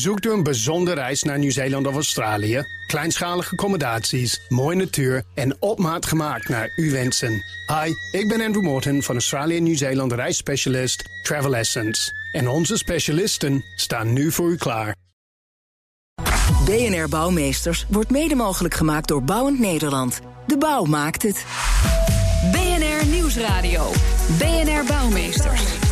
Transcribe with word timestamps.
Zoekt 0.00 0.26
u 0.26 0.32
een 0.32 0.42
bijzondere 0.42 1.00
reis 1.00 1.22
naar 1.22 1.38
Nieuw-Zeeland 1.38 1.86
of 1.86 1.94
Australië? 1.94 2.64
Kleinschalige 2.86 3.50
accommodaties, 3.50 4.40
mooie 4.48 4.76
natuur 4.76 5.24
en 5.34 5.56
op 5.62 5.78
maat 5.78 6.06
gemaakt 6.06 6.48
naar 6.48 6.72
uw 6.76 6.90
wensen. 6.90 7.44
Hi, 7.66 8.18
ik 8.18 8.28
ben 8.28 8.40
Andrew 8.40 8.62
Morton 8.62 9.02
van 9.02 9.14
Australië 9.14 9.60
Nieuw-Zeeland 9.60 10.12
reisspecialist 10.12 11.04
Travel 11.22 11.56
Essence. 11.56 12.12
En 12.32 12.48
onze 12.48 12.76
specialisten 12.76 13.64
staan 13.76 14.12
nu 14.12 14.32
voor 14.32 14.50
u 14.50 14.56
klaar. 14.56 14.96
BNR 16.64 17.08
Bouwmeesters 17.08 17.86
wordt 17.88 18.10
mede 18.10 18.34
mogelijk 18.34 18.74
gemaakt 18.74 19.08
door 19.08 19.22
Bouwend 19.22 19.58
Nederland. 19.58 20.20
De 20.46 20.58
bouw 20.58 20.84
maakt 20.84 21.22
het. 21.22 21.44
BNR 22.52 23.06
Nieuwsradio. 23.06 23.90
BNR 24.38 24.84
Bouwmeesters. 24.86 25.83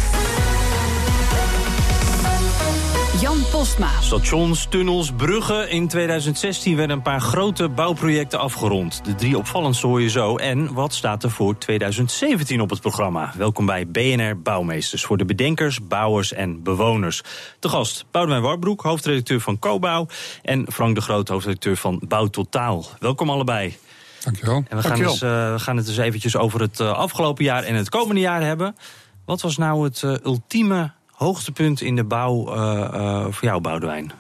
Jan 3.23 3.39
Postma. 3.51 4.01
Stations, 4.01 4.67
tunnels, 4.71 5.13
bruggen. 5.13 5.71
In 5.71 5.89
2016 5.89 6.77
werden 6.77 6.97
een 6.97 7.03
paar 7.03 7.21
grote 7.21 7.69
bouwprojecten 7.69 8.39
afgerond. 8.39 9.05
De 9.05 9.15
drie 9.15 9.39
opvallendste 9.39 9.87
hoor 9.87 10.01
je 10.01 10.09
zo. 10.09 10.37
En 10.37 10.73
wat 10.73 10.95
staat 10.95 11.23
er 11.23 11.31
voor 11.31 11.59
2017 11.59 12.61
op 12.61 12.71
het 12.71 12.81
programma? 12.81 13.33
Welkom 13.37 13.67
bij 13.67 13.87
BNR 13.89 14.41
Bouwmeesters. 14.41 15.05
Voor 15.05 15.17
de 15.17 15.25
bedenkers, 15.25 15.87
bouwers 15.87 16.33
en 16.33 16.63
bewoners. 16.63 17.23
Te 17.59 17.69
gast 17.69 18.05
Boudewijn 18.11 18.43
Warbroek, 18.43 18.83
hoofdredacteur 18.83 19.41
van 19.41 19.59
Cobouw. 19.59 20.07
En 20.43 20.67
Frank 20.73 20.95
de 20.95 21.01
Groot, 21.01 21.29
hoofdredacteur 21.29 21.77
van 21.77 22.03
Bouw 22.09 22.27
Totaal. 22.27 22.85
Welkom 22.99 23.31
allebei. 23.31 23.77
Dankjewel. 24.25 24.65
En 24.69 24.77
we 24.77 24.83
gaan, 24.83 24.99
dus, 24.99 25.23
uh, 25.23 25.53
we 25.53 25.59
gaan 25.59 25.77
het 25.77 25.87
dus 25.87 25.97
eventjes 25.97 26.37
over 26.37 26.61
het 26.61 26.81
uh, 26.81 26.93
afgelopen 26.93 27.45
jaar 27.45 27.63
en 27.63 27.75
het 27.75 27.89
komende 27.89 28.21
jaar 28.21 28.43
hebben. 28.43 28.77
Wat 29.25 29.41
was 29.41 29.57
nou 29.57 29.85
het 29.85 30.03
uh, 30.03 30.15
ultieme 30.25 30.93
hoogtepunt 31.13 31.81
in 31.81 31.97
de 31.97 32.05
bouw 32.05 32.57
uh, 32.57 33.25
voor 33.25 33.45
jou, 33.45 33.61
Boudewijn? 33.61 34.13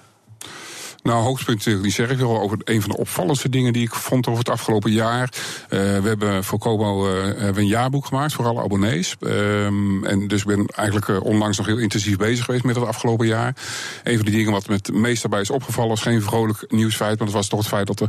Nou, 1.03 1.23
hoogtepunt, 1.23 1.65
die 1.65 1.93
zeg 1.93 2.11
ik 2.11 2.19
wel 2.19 2.41
over 2.41 2.59
een 2.65 2.81
van 2.81 2.91
de 2.91 2.97
opvallendste 2.97 3.49
dingen 3.49 3.73
die 3.73 3.83
ik 3.83 3.95
vond 3.95 4.27
over 4.27 4.39
het 4.39 4.49
afgelopen 4.49 4.91
jaar. 4.91 5.29
Uh, 5.33 5.79
we 5.79 6.09
hebben 6.09 6.45
voor 6.45 6.59
Kobo 6.59 7.09
uh, 7.09 7.23
hebben 7.25 7.63
een 7.63 7.67
jaarboek 7.67 8.07
gemaakt 8.07 8.33
voor 8.33 8.47
alle 8.47 8.63
abonnees. 8.63 9.17
Um, 9.21 10.05
en 10.05 10.29
dus 10.29 10.41
ik 10.41 10.47
ben 10.47 10.67
eigenlijk 10.67 11.25
onlangs 11.25 11.57
nog 11.57 11.67
heel 11.67 11.79
intensief 11.79 12.17
bezig 12.17 12.45
geweest 12.45 12.65
met 12.65 12.77
het 12.77 12.85
afgelopen 12.85 13.27
jaar. 13.27 13.57
Een 14.05 14.17
van 14.17 14.25
die 14.25 14.35
dingen 14.35 14.53
wat 14.53 14.69
me 14.69 14.75
het 14.75 14.93
meest 14.93 15.23
daarbij 15.23 15.41
is 15.41 15.51
opgevallen 15.51 15.91
was 15.91 16.03
geen 16.03 16.23
vrolijk 16.23 16.65
nieuwsfeit, 16.69 17.19
maar 17.19 17.27
dat 17.27 17.37
was 17.37 17.49
toch 17.49 17.59
het 17.59 17.69
feit 17.69 17.87
dat 17.87 18.01
er 18.01 18.09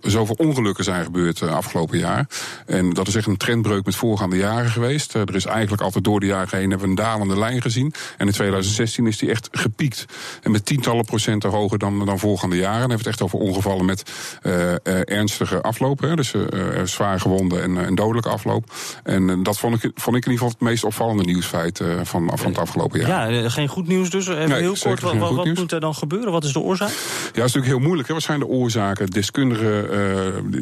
zoveel 0.00 0.34
ongelukken 0.38 0.84
zijn 0.84 1.04
gebeurd 1.04 1.42
afgelopen 1.42 1.98
jaar. 1.98 2.26
En 2.66 2.90
dat 2.90 3.08
is 3.08 3.14
echt 3.14 3.26
een 3.26 3.36
trendbreuk 3.36 3.84
met 3.84 3.96
voorgaande 3.96 4.36
jaren 4.36 4.70
geweest. 4.70 5.14
er 5.14 5.34
is 5.34 5.44
eigenlijk 5.44 5.82
altijd 5.82 6.04
door 6.04 6.20
de 6.20 6.26
jaren 6.26 6.58
heen 6.58 6.70
hebben 6.70 6.78
we 6.78 7.02
een 7.02 7.08
dalende 7.08 7.38
lijn 7.38 7.62
gezien. 7.62 7.94
En 8.16 8.26
in 8.26 8.32
2016 8.32 9.06
is 9.06 9.18
die 9.18 9.30
echt 9.30 9.48
gepiekt. 9.52 10.04
En 10.42 10.50
met 10.50 10.66
tientallen 10.66 11.04
procenten 11.04 11.50
hoger 11.50 11.78
dan, 11.78 12.04
dan 12.04 12.18
voor 12.18 12.31
voorgaande 12.32 12.56
jaren. 12.56 12.80
Dan 12.80 12.90
hebben 12.90 13.06
we 13.06 13.10
het 13.10 13.20
echt 13.20 13.22
over 13.22 13.38
ongevallen 13.38 13.84
met 13.84 14.10
uh, 14.42 14.52
uh, 14.52 14.74
ernstige 15.04 15.60
aflopen. 15.60 16.16
Dus 16.16 16.32
uh, 16.32 16.42
zwaar 16.84 17.20
gewonden 17.20 17.62
en, 17.62 17.84
en 17.84 17.94
dodelijke 17.94 18.28
afloop. 18.28 18.64
En 19.04 19.42
dat 19.42 19.58
vond 19.58 19.84
ik, 19.84 19.90
vond 19.94 20.16
ik 20.16 20.24
in 20.24 20.30
ieder 20.30 20.32
geval 20.32 20.48
het 20.48 20.60
meest 20.60 20.84
opvallende 20.84 21.24
nieuwsfeit 21.24 21.80
van, 22.02 22.30
van 22.34 22.46
het 22.46 22.58
afgelopen 22.58 23.00
jaar. 23.00 23.32
Ja, 23.32 23.48
geen 23.48 23.68
goed 23.68 23.88
nieuws 23.88 24.10
dus. 24.10 24.28
Even 24.28 24.48
nee, 24.48 24.60
heel 24.60 24.76
kort, 24.80 25.00
wat, 25.00 25.16
wat 25.16 25.44
moet 25.44 25.72
er 25.72 25.80
dan 25.80 25.94
gebeuren? 25.94 26.32
Wat 26.32 26.44
is 26.44 26.52
de 26.52 26.60
oorzaak? 26.60 26.88
Ja, 26.88 26.94
dat 27.22 27.34
is 27.34 27.34
natuurlijk 27.34 27.66
heel 27.66 27.78
moeilijk. 27.78 28.08
Hè. 28.08 28.14
Wat 28.14 28.22
zijn 28.22 28.38
de 28.38 28.46
oorzaken? 28.46 29.06
Deskundigen 29.06 29.70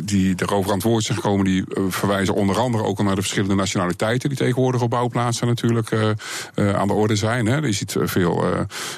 die 0.04 0.34
erover 0.36 0.70
aan 0.70 0.76
het 0.76 0.86
woord 0.86 1.04
zijn 1.04 1.18
gekomen... 1.18 1.44
die 1.44 1.64
verwijzen 1.88 2.34
onder 2.34 2.58
andere 2.58 2.84
ook 2.84 2.98
al 2.98 3.04
naar 3.04 3.14
de 3.14 3.20
verschillende 3.20 3.54
nationaliteiten... 3.54 4.28
die 4.28 4.38
tegenwoordig 4.38 4.82
op 4.82 4.90
bouwplaatsen 4.90 5.46
natuurlijk 5.46 5.92
aan 6.54 6.88
de 6.88 6.94
orde 6.94 7.16
zijn. 7.16 7.46
Hè. 7.46 7.56
Je 7.56 7.72
ziet 7.72 7.96
veel, 7.98 8.44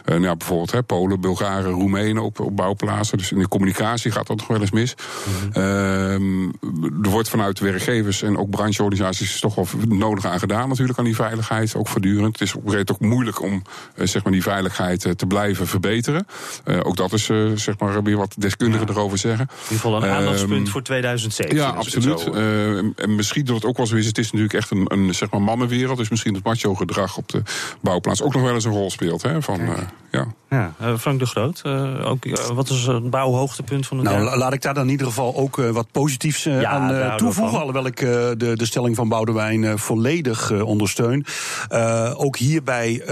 nou, 0.04 0.36
bijvoorbeeld 0.36 0.72
hè, 0.72 0.82
Polen, 0.82 1.20
Bulgaren, 1.20 1.70
Roemenen 1.70 2.22
op, 2.22 2.40
op 2.40 2.56
bouwplaatsen. 2.62 3.18
Dus 3.18 3.32
in 3.32 3.38
de 3.38 3.48
communicatie 3.48 4.10
gaat 4.10 4.26
dat 4.26 4.36
nog 4.36 4.46
wel 4.46 4.60
eens 4.60 4.70
mis. 4.70 4.94
Mm 4.94 5.52
-hmm. 5.52 6.54
er 7.02 7.10
wordt 7.10 7.28
vanuit 7.28 7.58
werkgevers 7.58 8.22
en 8.22 8.38
ook 8.38 8.50
brancheorganisaties 8.50 9.40
toch 9.40 9.54
wel 9.54 9.66
nodig 9.88 10.24
aan 10.24 10.38
gedaan 10.38 10.68
natuurlijk 10.68 10.98
aan 10.98 11.04
die 11.04 11.14
veiligheid. 11.14 11.74
Ook 11.74 11.88
voortdurend. 11.88 12.32
Het 12.32 12.40
is 12.40 12.54
op 12.54 12.68
een 12.68 12.88
ook 12.88 13.00
moeilijk 13.00 13.42
om 13.42 13.62
uh, 13.96 14.06
zeg 14.06 14.22
maar 14.22 14.32
die 14.32 14.42
veiligheid 14.42 15.04
uh, 15.04 15.12
te 15.12 15.26
blijven 15.26 15.66
verbeteren. 15.66 16.26
Uh, 16.64 16.80
ook 16.82 16.96
dat 16.96 17.12
is 17.12 17.24
zeg 17.54 17.78
maar 17.78 18.02
weer 18.02 18.16
wat 18.16 18.34
deskundigen 18.38 18.86
ja. 18.86 18.92
erover 18.92 19.18
zeggen. 19.18 19.46
In 19.48 19.62
ieder 19.62 19.76
geval 19.76 20.02
een 20.02 20.10
aandachtspunt 20.10 20.68
voor 20.68 20.82
2007. 20.82 21.56
Ja, 21.56 21.68
absoluut. 21.68 22.30
en 22.96 23.14
misschien 23.14 23.44
dat 23.44 23.54
het 23.54 23.64
ook 23.64 23.76
wel 23.76 23.86
zo 23.86 23.96
is. 23.96 24.06
Het 24.06 24.18
is 24.18 24.26
natuurlijk 24.26 24.54
echt 24.54 24.70
een, 24.70 24.84
een 24.88 25.14
zeg 25.14 25.30
maar 25.30 25.42
mannenwereld. 25.42 25.98
Dus 25.98 26.08
misschien 26.08 26.34
het 26.34 26.44
macho 26.44 26.74
gedrag 26.74 27.16
op 27.16 27.28
de 27.28 27.42
bouwplaats 27.80 28.22
ook 28.22 28.34
nog 28.34 28.42
wel 28.42 28.54
eens 28.54 28.64
een 28.64 28.72
rol 28.72 28.90
speelt. 28.90 29.22
Hè, 29.22 29.42
van, 29.42 29.60
ja. 30.10 30.26
Ja, 30.52 30.96
Frank 30.98 31.18
de 31.18 31.26
Groot, 31.26 31.64
ook 32.04 32.50
wat 32.54 32.68
is 32.68 32.86
het 32.86 33.10
bouwhoogtepunt 33.10 33.86
van 33.86 33.98
het 33.98 34.06
nou? 34.06 34.36
Laat 34.36 34.52
ik 34.52 34.62
daar 34.62 34.74
dan 34.74 34.84
in 34.84 34.90
ieder 34.90 35.06
geval 35.06 35.36
ook 35.36 35.56
wat 35.56 35.86
positiefs 35.90 36.42
ja, 36.42 36.70
aan 36.70 37.16
toevoegen. 37.16 37.58
Alhoewel 37.58 37.86
ik 37.86 37.96
de, 37.96 38.52
de 38.54 38.66
stelling 38.66 38.96
van 38.96 39.08
Boudewijn 39.08 39.78
volledig 39.78 40.50
ondersteun. 40.50 41.26
ook 42.16 42.36
hierbij 42.36 43.02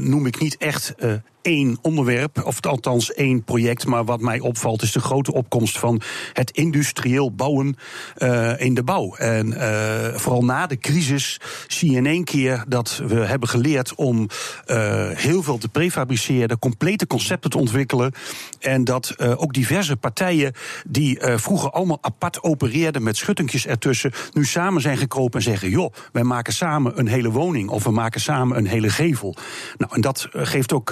noem 0.00 0.26
ik 0.26 0.40
niet 0.40 0.56
echt 0.56 0.94
één 1.42 1.78
onderwerp, 1.82 2.44
of 2.44 2.66
althans 2.66 3.12
één 3.12 3.44
project. 3.44 3.86
Maar 3.86 4.04
wat 4.04 4.20
mij 4.20 4.40
opvalt 4.40 4.82
is 4.82 4.92
de 4.92 5.00
grote 5.00 5.32
opkomst 5.32 5.78
van 5.78 6.00
het 6.32 6.50
industrieel 6.50 7.32
bouwen 7.32 7.76
uh, 8.18 8.60
in 8.60 8.74
de 8.74 8.82
bouw. 8.82 9.14
En 9.14 9.46
uh, 9.46 10.14
vooral 10.14 10.44
na 10.44 10.66
de 10.66 10.78
crisis 10.78 11.40
zie 11.66 11.90
je 11.90 11.96
in 11.96 12.06
één 12.06 12.24
keer 12.24 12.64
dat 12.68 13.02
we 13.06 13.14
hebben 13.14 13.48
geleerd 13.48 13.94
om 13.94 14.28
uh, 14.66 15.08
heel 15.10 15.42
veel 15.42 15.58
te 15.58 15.68
prefabriceren, 15.68 16.58
complete 16.58 17.06
concepten 17.06 17.50
te 17.50 17.58
ontwikkelen. 17.58 18.12
En 18.60 18.84
dat 18.84 19.18
ook 19.36 19.52
diverse 19.52 19.96
partijen 19.96 20.52
die 20.86 21.18
vroeger 21.22 21.70
allemaal 21.70 21.98
apart 22.00 22.42
opereerden 22.42 23.02
met 23.02 23.16
schuttingjes 23.16 23.66
ertussen, 23.66 24.12
nu 24.32 24.44
samen 24.44 24.82
zijn 24.82 24.96
gekropen 24.96 25.38
en 25.38 25.44
zeggen: 25.44 25.70
joh, 25.70 25.92
wij 26.12 26.22
maken 26.22 26.52
samen 26.52 26.98
een 26.98 27.08
hele 27.08 27.30
woning 27.30 27.70
of 27.70 27.84
we 27.84 27.90
maken 27.90 28.20
samen 28.20 28.56
een 28.56 28.66
hele 28.66 28.90
gevel. 28.90 29.36
Nou, 29.76 29.94
en 29.94 30.00
dat 30.00 30.28
geeft 30.32 30.72
ook 30.72 30.90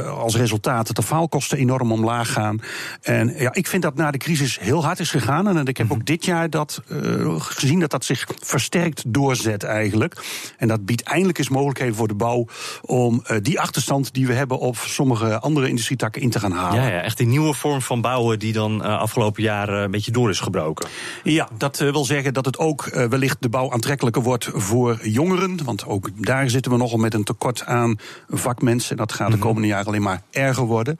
als 0.00 0.36
resultaat 0.36 0.86
dat 0.86 0.96
de 0.96 1.02
faalkosten 1.02 1.58
enorm 1.58 1.92
omlaag 1.92 2.32
gaan. 2.32 2.60
En 3.02 3.34
ja, 3.36 3.54
ik 3.54 3.66
vind 3.66 3.82
dat 3.82 3.94
na 3.94 4.10
de 4.10 4.18
crisis 4.18 4.58
heel 4.60 4.84
hard 4.84 5.00
is 5.00 5.10
gegaan. 5.10 5.48
En 5.48 5.66
ik 5.66 5.76
heb 5.76 5.92
ook 5.92 6.06
dit 6.06 6.24
jaar 6.24 6.50
dat, 6.50 6.82
uh, 6.88 7.40
gezien 7.40 7.80
dat 7.80 7.90
dat 7.90 8.04
zich 8.04 8.26
versterkt 8.38 9.02
doorzet 9.06 9.62
eigenlijk. 9.62 10.24
En 10.58 10.68
dat 10.68 10.84
biedt 10.84 11.02
eindelijk 11.02 11.38
eens 11.38 11.48
mogelijkheden 11.48 11.94
voor 11.94 12.08
de 12.08 12.14
bouw 12.14 12.46
om 12.82 13.24
uh, 13.26 13.36
die 13.42 13.60
achterstand 13.60 14.14
die 14.14 14.26
we 14.26 14.32
hebben 14.32 14.58
op 14.58 14.76
sommige 14.76 15.40
andere 15.40 15.68
industrietakken 15.68 16.22
in 16.22 16.30
te 16.30 16.40
gaan 16.40 16.52
halen. 16.52 16.82
Ja, 16.82 16.88
ja 16.88 17.00
echt 17.00 17.20
een 17.20 17.28
nieuwe 17.28 17.54
vorm 17.54 17.82
van 17.82 18.00
bouwen 18.00 18.38
die 18.38 18.52
dan 18.52 18.74
uh, 18.74 18.98
afgelopen 18.98 19.42
jaren 19.42 19.82
een 19.82 19.90
beetje 19.90 20.12
door 20.12 20.30
is 20.30 20.40
gebroken. 20.40 20.88
Ja, 21.22 21.48
dat 21.58 21.78
wil 21.78 22.04
zeggen 22.04 22.34
dat 22.34 22.44
het 22.44 22.58
ook 22.58 22.84
wellicht 23.08 23.36
de 23.40 23.48
bouw 23.48 23.72
aantrekkelijker 23.72 24.22
wordt 24.22 24.50
voor 24.52 24.98
jongeren. 25.06 25.64
Want 25.64 25.86
ook 25.86 26.10
daar 26.14 26.50
zitten 26.50 26.72
we 26.72 26.78
nogal 26.78 26.98
met 26.98 27.14
een 27.14 27.24
tekort 27.24 27.64
aan 27.64 27.98
vakmensen. 28.28 28.90
En 28.90 28.96
dat 28.96 29.12
gaat 29.12 29.30
de 29.30 29.38
komende 29.38 29.68
jaren 29.68 29.81
alleen 29.86 30.02
maar 30.02 30.22
erger 30.30 30.64
worden. 30.64 30.98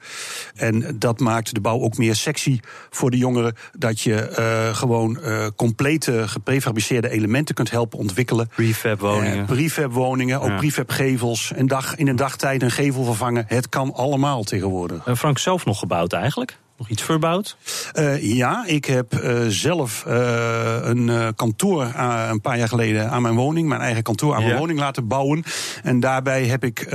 En 0.55 0.95
dat 0.99 1.19
maakt 1.19 1.53
de 1.53 1.61
bouw 1.61 1.79
ook 1.79 1.97
meer 1.97 2.15
sexy 2.15 2.59
voor 2.89 3.11
de 3.11 3.17
jongeren. 3.17 3.55
Dat 3.77 4.01
je 4.01 4.35
uh, 4.39 4.75
gewoon 4.75 5.17
uh, 5.21 5.45
complete 5.55 6.27
geprefabriceerde 6.27 7.09
elementen 7.09 7.55
kunt 7.55 7.71
helpen 7.71 7.99
ontwikkelen. 7.99 8.47
Prefab 8.47 8.99
woningen. 8.99 9.37
Uh, 9.37 9.45
prefab 9.45 9.91
woningen, 9.91 10.41
ook 10.41 10.47
ja. 10.47 10.55
prefab 10.55 10.89
gevels. 10.89 11.51
Een 11.55 11.67
dag, 11.67 11.95
in 11.95 12.07
een 12.07 12.15
dagtijd 12.15 12.61
een 12.61 12.71
gevel 12.71 13.03
vervangen. 13.03 13.45
Het 13.47 13.69
kan 13.69 13.93
allemaal 13.93 14.43
tegenwoordig. 14.43 15.05
En 15.05 15.17
Frank 15.17 15.37
zelf 15.37 15.65
nog 15.65 15.79
gebouwd 15.79 16.13
eigenlijk? 16.13 16.57
Nog 16.77 16.89
iets 16.89 17.01
verbouwd? 17.01 17.57
Uh, 17.93 18.35
ja, 18.35 18.63
ik 18.65 18.85
heb 18.85 19.13
uh, 19.13 19.41
zelf 19.47 20.03
uh, 20.07 20.77
een 20.81 21.35
kantoor 21.35 21.83
een 22.29 22.41
paar 22.41 22.57
jaar 22.57 22.67
geleden 22.67 23.09
aan 23.09 23.21
mijn 23.21 23.35
woning, 23.35 23.67
mijn 23.67 23.81
eigen 23.81 24.03
kantoor 24.03 24.33
aan 24.33 24.41
ja. 24.41 24.47
mijn 24.47 24.59
woning 24.59 24.79
laten 24.79 25.07
bouwen. 25.07 25.43
En 25.83 25.99
daarbij 25.99 26.45
heb 26.45 26.63
ik 26.63 26.87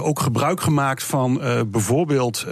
ook 0.00 0.20
gebruik 0.20 0.60
gemaakt 0.60 1.02
van 1.02 1.40
bijvoorbeeld 1.70 2.46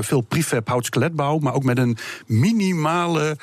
veel 0.00 0.20
prefab 0.20 0.68
houtskeletbouw, 0.68 1.38
maar 1.38 1.54
ook 1.54 1.64
met 1.64 1.78
een 1.78 1.96
minimale 2.26 3.36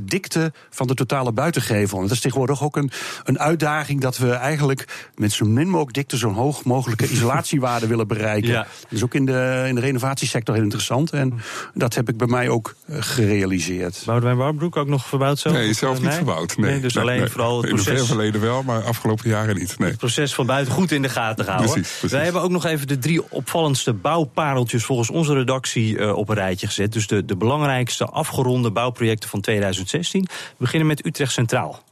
dikte 0.00 0.52
van 0.70 0.86
de 0.86 0.94
totale 0.94 1.32
buitengevel. 1.32 1.96
En 1.96 2.04
dat 2.04 2.12
is 2.12 2.20
tegenwoordig 2.20 2.62
ook 2.62 2.76
een, 2.76 2.90
een 3.24 3.38
uitdaging 3.38 4.00
dat 4.00 4.16
we 4.16 4.30
eigenlijk 4.30 5.08
met 5.14 5.32
zo 5.32 5.44
min 5.44 5.68
mogelijk 5.68 5.94
dikte 5.94 6.16
zo'n 6.16 6.34
hoog 6.34 6.64
mogelijke 6.64 7.08
isolatiewaarde 7.08 7.86
willen 7.86 8.08
bereiken. 8.08 8.50
Ja. 8.50 8.66
Dat 8.82 8.92
is 8.92 9.04
ook 9.04 9.14
in 9.14 9.26
de, 9.26 9.64
in 9.66 9.74
de 9.74 9.80
renovatiesector 9.80 10.54
heel 10.54 10.64
interessant. 10.64 11.10
En 11.10 11.34
dat 11.74 11.93
heb 11.94 12.08
ik 12.08 12.16
bij 12.16 12.26
mij 12.26 12.48
ook 12.48 12.74
uh, 12.86 12.96
gerealiseerd. 13.00 14.02
Boudewijn 14.06 14.36
Warbroek 14.36 14.76
ook 14.76 14.86
nog 14.86 15.06
verbouwd 15.06 15.38
zelf? 15.38 15.54
Nee, 15.54 15.72
zelf 15.72 15.94
niet 15.94 16.02
nee? 16.02 16.12
verbouwd. 16.12 16.56
Nee, 16.56 16.70
nee 16.70 16.80
dus 16.80 16.94
nee, 16.94 17.04
alleen 17.04 17.18
nee. 17.18 17.28
vooral 17.28 17.60
het 17.60 17.68
proces... 17.68 17.88
In 17.88 17.96
het 17.96 18.06
verleden 18.06 18.40
wel, 18.40 18.62
maar 18.62 18.82
afgelopen 18.82 19.30
jaren 19.30 19.54
niet. 19.54 19.78
Nee. 19.78 19.88
Het 19.88 19.98
proces 19.98 20.34
van 20.34 20.46
buiten 20.46 20.72
goed 20.72 20.90
in 20.90 21.02
de 21.02 21.08
gaten 21.08 21.44
houden. 21.44 21.70
Precies, 21.70 21.90
precies. 21.90 22.10
Wij 22.16 22.24
hebben 22.24 22.42
ook 22.42 22.50
nog 22.50 22.64
even 22.64 22.86
de 22.86 22.98
drie 22.98 23.30
opvallendste 23.30 23.92
bouwpareltjes... 23.92 24.84
volgens 24.84 25.10
onze 25.10 25.34
redactie 25.34 25.96
uh, 25.96 26.16
op 26.16 26.28
een 26.28 26.34
rijtje 26.34 26.66
gezet. 26.66 26.92
Dus 26.92 27.06
de, 27.06 27.24
de 27.24 27.36
belangrijkste 27.36 28.04
afgeronde 28.04 28.70
bouwprojecten 28.70 29.28
van 29.28 29.40
2016. 29.40 30.22
We 30.22 30.54
beginnen 30.58 30.88
met 30.88 31.06
Utrecht 31.06 31.32
Centraal. 31.32 31.82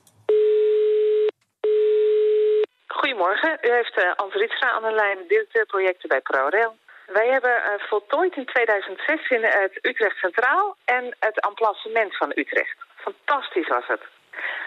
Goedemorgen, 2.86 3.58
u 3.62 3.70
heeft 3.70 3.96
uh, 3.98 4.12
Ans 4.16 4.34
Ritstra 4.34 4.70
aan 4.70 4.82
de 4.82 4.94
lijn, 4.94 5.18
directeur 5.28 5.66
projecten 5.66 6.08
bij 6.08 6.20
ProRail. 6.20 6.76
Wij 7.06 7.28
hebben 7.28 7.50
uh, 7.50 7.86
voltooid 7.88 8.36
in 8.36 8.46
2016 8.46 9.42
het 9.42 9.78
Utrecht 9.82 10.16
Centraal 10.16 10.76
en 10.84 11.16
het 11.18 11.46
emplacement 11.46 12.16
van 12.16 12.32
Utrecht. 12.34 12.76
Fantastisch 12.94 13.68
was 13.68 13.86
het. 13.86 14.02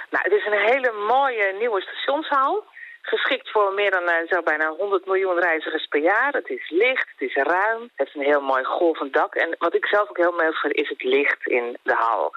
Nou, 0.10 0.24
het 0.24 0.34
is 0.34 0.46
een 0.46 0.66
hele 0.72 0.92
mooie 0.92 1.56
nieuwe 1.60 1.82
stationshaal. 1.82 2.64
Geschikt 3.02 3.52
voor 3.52 3.74
meer 3.74 3.92
dan 3.92 4.04
uh, 4.04 4.16
zo 4.30 4.42
bijna 4.42 4.68
100 4.70 5.06
miljoen 5.06 5.40
reizigers 5.40 5.86
per 5.86 6.02
jaar. 6.02 6.34
Het 6.34 6.50
is 6.50 6.70
licht, 6.70 7.10
het 7.18 7.30
is 7.30 7.36
ruim, 7.36 7.82
het 7.82 7.92
heeft 7.96 8.16
een 8.16 8.32
heel 8.32 8.42
mooi 8.42 8.64
golvend 8.64 9.14
dak. 9.14 9.36
En 9.36 9.56
wat 9.58 9.76
ik 9.76 9.86
zelf 9.86 10.10
ook 10.10 10.18
heel 10.18 10.32
mooi 10.32 10.52
vind 10.52 10.74
is 10.74 10.90
het 10.90 11.04
licht 11.04 11.48
in 11.48 11.78
de 11.84 11.94
hal. 11.94 12.34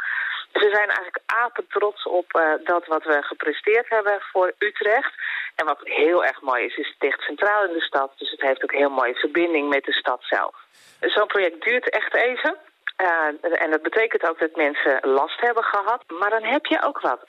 Dus 0.52 0.62
we 0.62 0.74
zijn 0.74 0.88
eigenlijk 0.88 1.20
apen 1.26 1.66
trots 1.68 2.04
op 2.04 2.36
uh, 2.36 2.52
dat 2.64 2.86
wat 2.86 3.04
we 3.04 3.22
gepresteerd 3.22 3.88
hebben 3.88 4.20
voor 4.20 4.52
Utrecht. 4.58 5.12
En 5.58 5.66
wat 5.66 5.80
heel 5.82 6.24
erg 6.24 6.40
mooi 6.40 6.64
is, 6.64 6.76
is 6.76 6.88
het 6.88 7.00
dicht 7.00 7.20
centraal 7.20 7.64
in 7.64 7.72
de 7.72 7.80
stad. 7.90 8.12
Dus 8.16 8.30
het 8.30 8.40
heeft 8.40 8.62
ook 8.62 8.72
heel 8.72 8.90
mooie 8.90 9.14
verbinding 9.14 9.68
met 9.68 9.84
de 9.84 9.92
stad 9.92 10.20
zelf. 10.22 10.54
Zo'n 11.00 11.26
project 11.26 11.64
duurt 11.64 11.90
echt 11.90 12.14
even. 12.14 12.56
Uh, 13.02 13.62
en 13.62 13.70
dat 13.70 13.82
betekent 13.82 14.28
ook 14.28 14.38
dat 14.38 14.56
mensen 14.56 14.98
last 15.02 15.40
hebben 15.40 15.64
gehad. 15.64 16.02
Maar 16.08 16.30
dan 16.30 16.44
heb 16.44 16.66
je 16.66 16.82
ook 16.82 17.00
wat. 17.00 17.20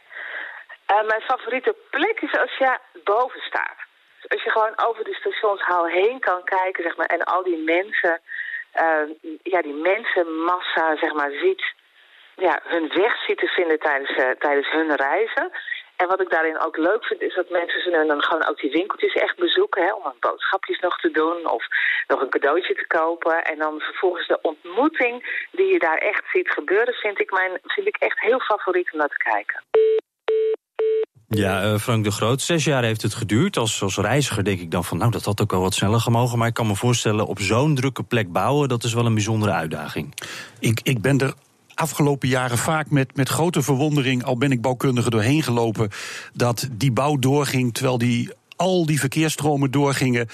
Uh, 0.92 1.08
mijn 1.08 1.22
favoriete 1.22 1.76
plek 1.90 2.22
is 2.22 2.38
als 2.40 2.58
je 2.58 2.78
boven 3.04 3.42
staat. 3.42 3.78
Als 4.28 4.44
je 4.44 4.52
gewoon 4.52 4.74
over 4.88 5.04
de 5.04 5.14
stationshal 5.14 5.86
heen 5.86 6.20
kan 6.20 6.44
kijken, 6.44 6.84
zeg 6.84 6.98
maar, 6.98 7.08
en 7.08 7.24
al 7.24 7.44
die 7.44 7.64
mensen, 7.64 8.22
uh, 8.76 9.36
ja, 9.44 9.62
die 9.62 9.74
mensenmassa, 9.74 10.96
zeg 10.96 11.14
maar, 11.14 11.32
ziet, 11.32 11.64
ja, 12.36 12.60
hun 12.64 12.92
weg 12.94 13.24
ziet 13.26 13.38
te 13.38 13.48
vinden 13.48 13.80
tijdens, 13.80 14.38
tijdens 14.40 14.72
hun 14.72 14.96
reizen. 14.96 15.52
En 16.02 16.08
wat 16.08 16.22
ik 16.22 16.30
daarin 16.30 16.60
ook 16.66 16.78
leuk 16.78 17.06
vind, 17.06 17.22
is 17.22 17.36
dat 17.36 17.50
mensen 17.50 17.82
ze 17.82 17.90
dan 18.08 18.24
gewoon 18.24 18.48
ook 18.48 18.60
die 18.60 18.72
winkeltjes 18.72 19.14
echt 19.14 19.38
bezoeken, 19.38 19.84
hè, 19.84 19.94
om 19.94 20.06
een 20.06 20.20
boodschapjes 20.20 20.80
nog 20.80 21.00
te 21.00 21.12
doen 21.12 21.50
of 21.58 21.64
nog 22.08 22.22
een 22.22 22.30
cadeautje 22.30 22.74
te 22.74 22.88
kopen. 22.88 23.44
En 23.44 23.58
dan 23.58 23.80
vervolgens 23.80 24.28
de 24.28 24.40
ontmoeting 24.42 25.46
die 25.52 25.66
je 25.74 25.80
daar 25.80 25.98
echt 25.98 26.24
ziet 26.34 26.50
gebeuren, 26.50 26.94
vind 26.94 27.20
ik, 27.20 27.32
mijn, 27.32 27.52
vind 27.64 27.88
ik 27.88 27.98
echt 27.98 28.20
heel 28.20 28.40
favoriet 28.40 28.92
om 28.92 29.00
naar 29.00 29.08
te 29.08 29.24
kijken. 29.32 29.64
Ja, 31.28 31.64
uh, 31.64 31.78
Frank 31.78 32.04
de 32.04 32.12
Groot, 32.12 32.42
zes 32.42 32.64
jaar 32.64 32.84
heeft 32.84 33.02
het 33.02 33.14
geduurd. 33.14 33.58
Als, 33.58 33.82
als 33.82 33.98
reiziger 33.98 34.44
denk 34.44 34.60
ik 34.60 34.72
dan 34.72 34.84
van, 34.84 34.98
nou, 34.98 35.12
dat 35.12 35.26
had 35.26 35.42
ook 35.42 35.52
wel 35.52 35.62
wat 35.62 35.74
sneller 35.74 36.00
gemogen. 36.00 36.38
Maar 36.38 36.48
ik 36.48 36.54
kan 36.54 36.68
me 36.68 36.76
voorstellen, 36.76 37.26
op 37.26 37.40
zo'n 37.40 37.76
drukke 37.76 38.04
plek 38.04 38.32
bouwen, 38.32 38.70
dat 38.70 38.84
is 38.84 38.94
wel 38.94 39.06
een 39.06 39.14
bijzondere 39.14 39.52
uitdaging. 39.52 40.14
Ik, 40.60 40.80
ik 40.84 41.02
ben 41.02 41.18
er 41.20 41.34
afgelopen 41.80 42.28
jaren 42.28 42.58
vaak 42.58 42.90
met, 42.90 43.16
met 43.16 43.30
grote 43.30 43.62
verwondering, 43.62 44.24
al 44.24 44.38
ben 44.38 44.52
ik 44.52 44.62
bouwkundige 44.62 45.10
doorheen 45.10 45.44
gelopen, 45.44 45.90
dat 46.34 46.68
die 46.72 46.92
bouw 46.92 47.18
doorging 47.18 47.74
terwijl 47.74 47.98
die 47.98 48.30
al 48.56 48.86
die 48.86 49.00
verkeersstromen 49.00 49.72
doorgingen. 49.72 50.28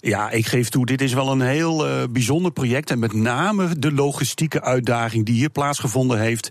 Ja, 0.00 0.30
ik 0.30 0.46
geef 0.46 0.68
toe, 0.68 0.86
dit 0.86 1.00
is 1.00 1.12
wel 1.12 1.30
een 1.30 1.40
heel 1.40 1.88
uh, 1.88 2.02
bijzonder 2.10 2.52
project. 2.52 2.90
En 2.90 2.98
met 2.98 3.12
name 3.12 3.78
de 3.78 3.92
logistieke 3.92 4.62
uitdaging 4.62 5.26
die 5.26 5.34
hier 5.34 5.50
plaatsgevonden 5.50 6.20
heeft. 6.20 6.50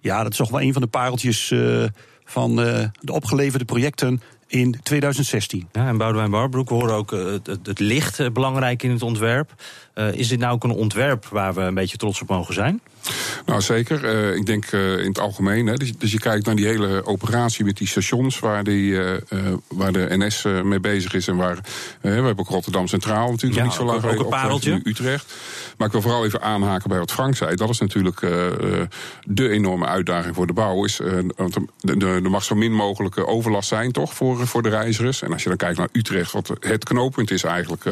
Ja, 0.00 0.22
dat 0.22 0.32
is 0.32 0.38
toch 0.38 0.50
wel 0.50 0.60
een 0.60 0.72
van 0.72 0.82
de 0.82 0.88
pareltjes 0.88 1.50
uh, 1.50 1.84
van 2.24 2.50
uh, 2.50 2.84
de 3.00 3.12
opgeleverde 3.12 3.64
projecten 3.64 4.20
in 4.46 4.76
2016. 4.82 5.68
Ja, 5.72 5.88
en 5.88 5.96
Boudewijn 5.96 6.30
Barbroek, 6.30 6.68
horen 6.68 6.94
ook 6.94 7.10
het 7.62 7.78
licht 7.78 8.32
belangrijk 8.32 8.82
in 8.82 8.90
het 8.90 9.02
ontwerp. 9.02 9.54
Uh, 9.94 10.12
is 10.12 10.28
dit 10.28 10.38
nou 10.38 10.52
ook 10.52 10.64
een 10.64 10.70
ontwerp 10.70 11.26
waar 11.26 11.54
we 11.54 11.60
een 11.60 11.74
beetje 11.74 11.96
trots 11.96 12.20
op 12.20 12.28
mogen 12.28 12.54
zijn? 12.54 12.80
Nou, 13.46 13.60
zeker. 13.60 14.04
Uh, 14.04 14.36
ik 14.36 14.46
denk 14.46 14.72
uh, 14.72 14.98
in 14.98 15.08
het 15.08 15.18
algemeen. 15.18 15.66
Hè, 15.66 15.74
dus, 15.74 15.92
dus, 15.98 16.12
je 16.12 16.18
kijkt 16.18 16.46
naar 16.46 16.54
die 16.54 16.66
hele 16.66 17.06
operatie 17.06 17.64
met 17.64 17.76
die 17.76 17.88
stations 17.88 18.38
waar, 18.38 18.64
die, 18.64 18.90
uh, 18.90 19.12
waar 19.68 19.92
de 19.92 20.06
NS 20.10 20.42
mee 20.62 20.80
bezig 20.80 21.14
is. 21.14 21.28
En 21.28 21.36
waar, 21.36 21.58
we 22.00 22.08
hebben 22.08 22.38
ook 22.38 22.48
Rotterdam 22.48 22.86
Centraal 22.86 23.30
natuurlijk 23.30 23.60
ja, 23.60 23.64
niet 23.64 23.72
zo 23.72 23.84
lang 23.84 24.00
geleden. 24.00 24.18
Ook 24.18 24.24
een 24.24 24.40
pareltje. 24.40 24.80
Utrecht. 24.84 25.34
Maar 25.76 25.86
ik 25.86 25.92
wil 25.92 26.02
vooral 26.02 26.24
even 26.24 26.42
aanhaken 26.42 26.88
bij 26.88 26.98
wat 26.98 27.12
Frank 27.12 27.36
zei. 27.36 27.54
Dat 27.54 27.68
is 27.68 27.78
natuurlijk 27.78 28.20
de 29.22 29.48
enorme 29.48 29.86
uitdaging 29.86 30.34
voor 30.34 30.46
de 30.46 30.52
bouw. 30.52 30.84
Is, 30.84 31.00
want 31.36 31.56
er 31.80 32.30
mag 32.30 32.44
zo 32.44 32.54
min 32.54 32.72
mogelijke 32.72 33.26
overlast 33.26 33.68
zijn, 33.68 33.92
toch, 33.92 34.14
voor, 34.14 34.46
voor 34.46 34.62
de 34.62 34.68
reizigers. 34.68 35.22
En 35.22 35.32
als 35.32 35.42
je 35.42 35.48
dan 35.48 35.58
kijkt 35.58 35.78
naar 35.78 35.88
Utrecht, 35.92 36.32
wat 36.32 36.52
het 36.60 36.84
knooppunt 36.84 37.30
is 37.30 37.44
eigenlijk 37.44 37.84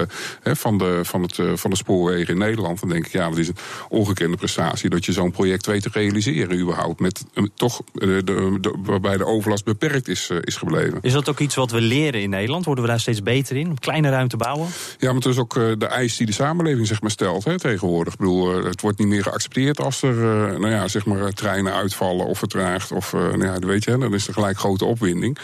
van, 0.43 0.78
de, 0.78 1.00
van, 1.02 1.22
het, 1.22 1.38
van 1.55 1.70
de 1.70 1.76
spoorwegen 1.93 2.35
in 2.35 2.39
Nederland. 2.39 2.81
Dan 2.81 2.89
denk 2.89 3.06
ik, 3.06 3.12
ja, 3.12 3.29
dat 3.29 3.39
is 3.39 3.49
een 3.49 3.56
ongekende 3.89 4.37
prestatie. 4.37 4.91
Dat 4.91 5.05
je 5.05 5.12
zo'n 5.12 5.31
project 5.31 5.67
weet 5.67 5.83
te 5.83 5.89
realiseren 5.93 6.59
überhaupt. 6.59 7.00
Met 7.00 7.25
toch 7.55 7.83
de, 7.93 8.23
de, 8.25 8.75
waarbij 8.85 9.17
de 9.17 9.25
overlast 9.25 9.65
beperkt 9.65 10.09
is, 10.09 10.31
uh, 10.31 10.39
is 10.41 10.56
gebleven. 10.56 10.99
Is 11.03 11.12
dat 11.12 11.29
ook 11.29 11.39
iets 11.39 11.55
wat 11.55 11.71
we 11.71 11.81
leren 11.81 12.23
in 12.23 12.31
Nederland? 12.31 12.65
Worden 12.65 12.85
we 12.85 12.91
daar 12.91 13.00
steeds 13.00 13.23
beter 13.23 13.56
in? 13.56 13.69
Om 13.69 13.79
kleine 13.79 14.11
ruimte 14.11 14.37
bouwen? 14.37 14.69
Ja, 14.99 15.06
maar 15.06 15.15
het 15.15 15.25
is 15.25 15.39
ook 15.39 15.55
de 15.55 15.87
eis 15.87 16.17
die 16.17 16.27
de 16.27 16.33
samenleving 16.33 16.87
zeg 16.87 17.00
maar, 17.00 17.11
stelt 17.11 17.44
hè, 17.44 17.59
tegenwoordig. 17.59 18.12
Ik 18.12 18.19
bedoel, 18.19 18.65
het 18.65 18.81
wordt 18.81 18.99
niet 18.99 19.09
meer 19.09 19.23
geaccepteerd 19.23 19.81
als 19.81 20.03
er 20.03 20.15
nou 20.61 20.71
ja, 20.71 20.89
zeg 20.89 21.06
maar, 21.06 21.33
treinen 21.33 21.73
uitvallen 21.73 22.27
of 22.27 22.39
vertraagd. 22.39 22.93
Of, 22.93 23.12
nou 23.12 23.44
ja, 23.44 23.59
weet 23.59 23.85
je, 23.85 23.99
dan 23.99 24.15
is 24.15 24.29
er 24.29 24.35
gelijk 24.35 24.59
grote 24.59 24.85
opwinding. 24.85 25.39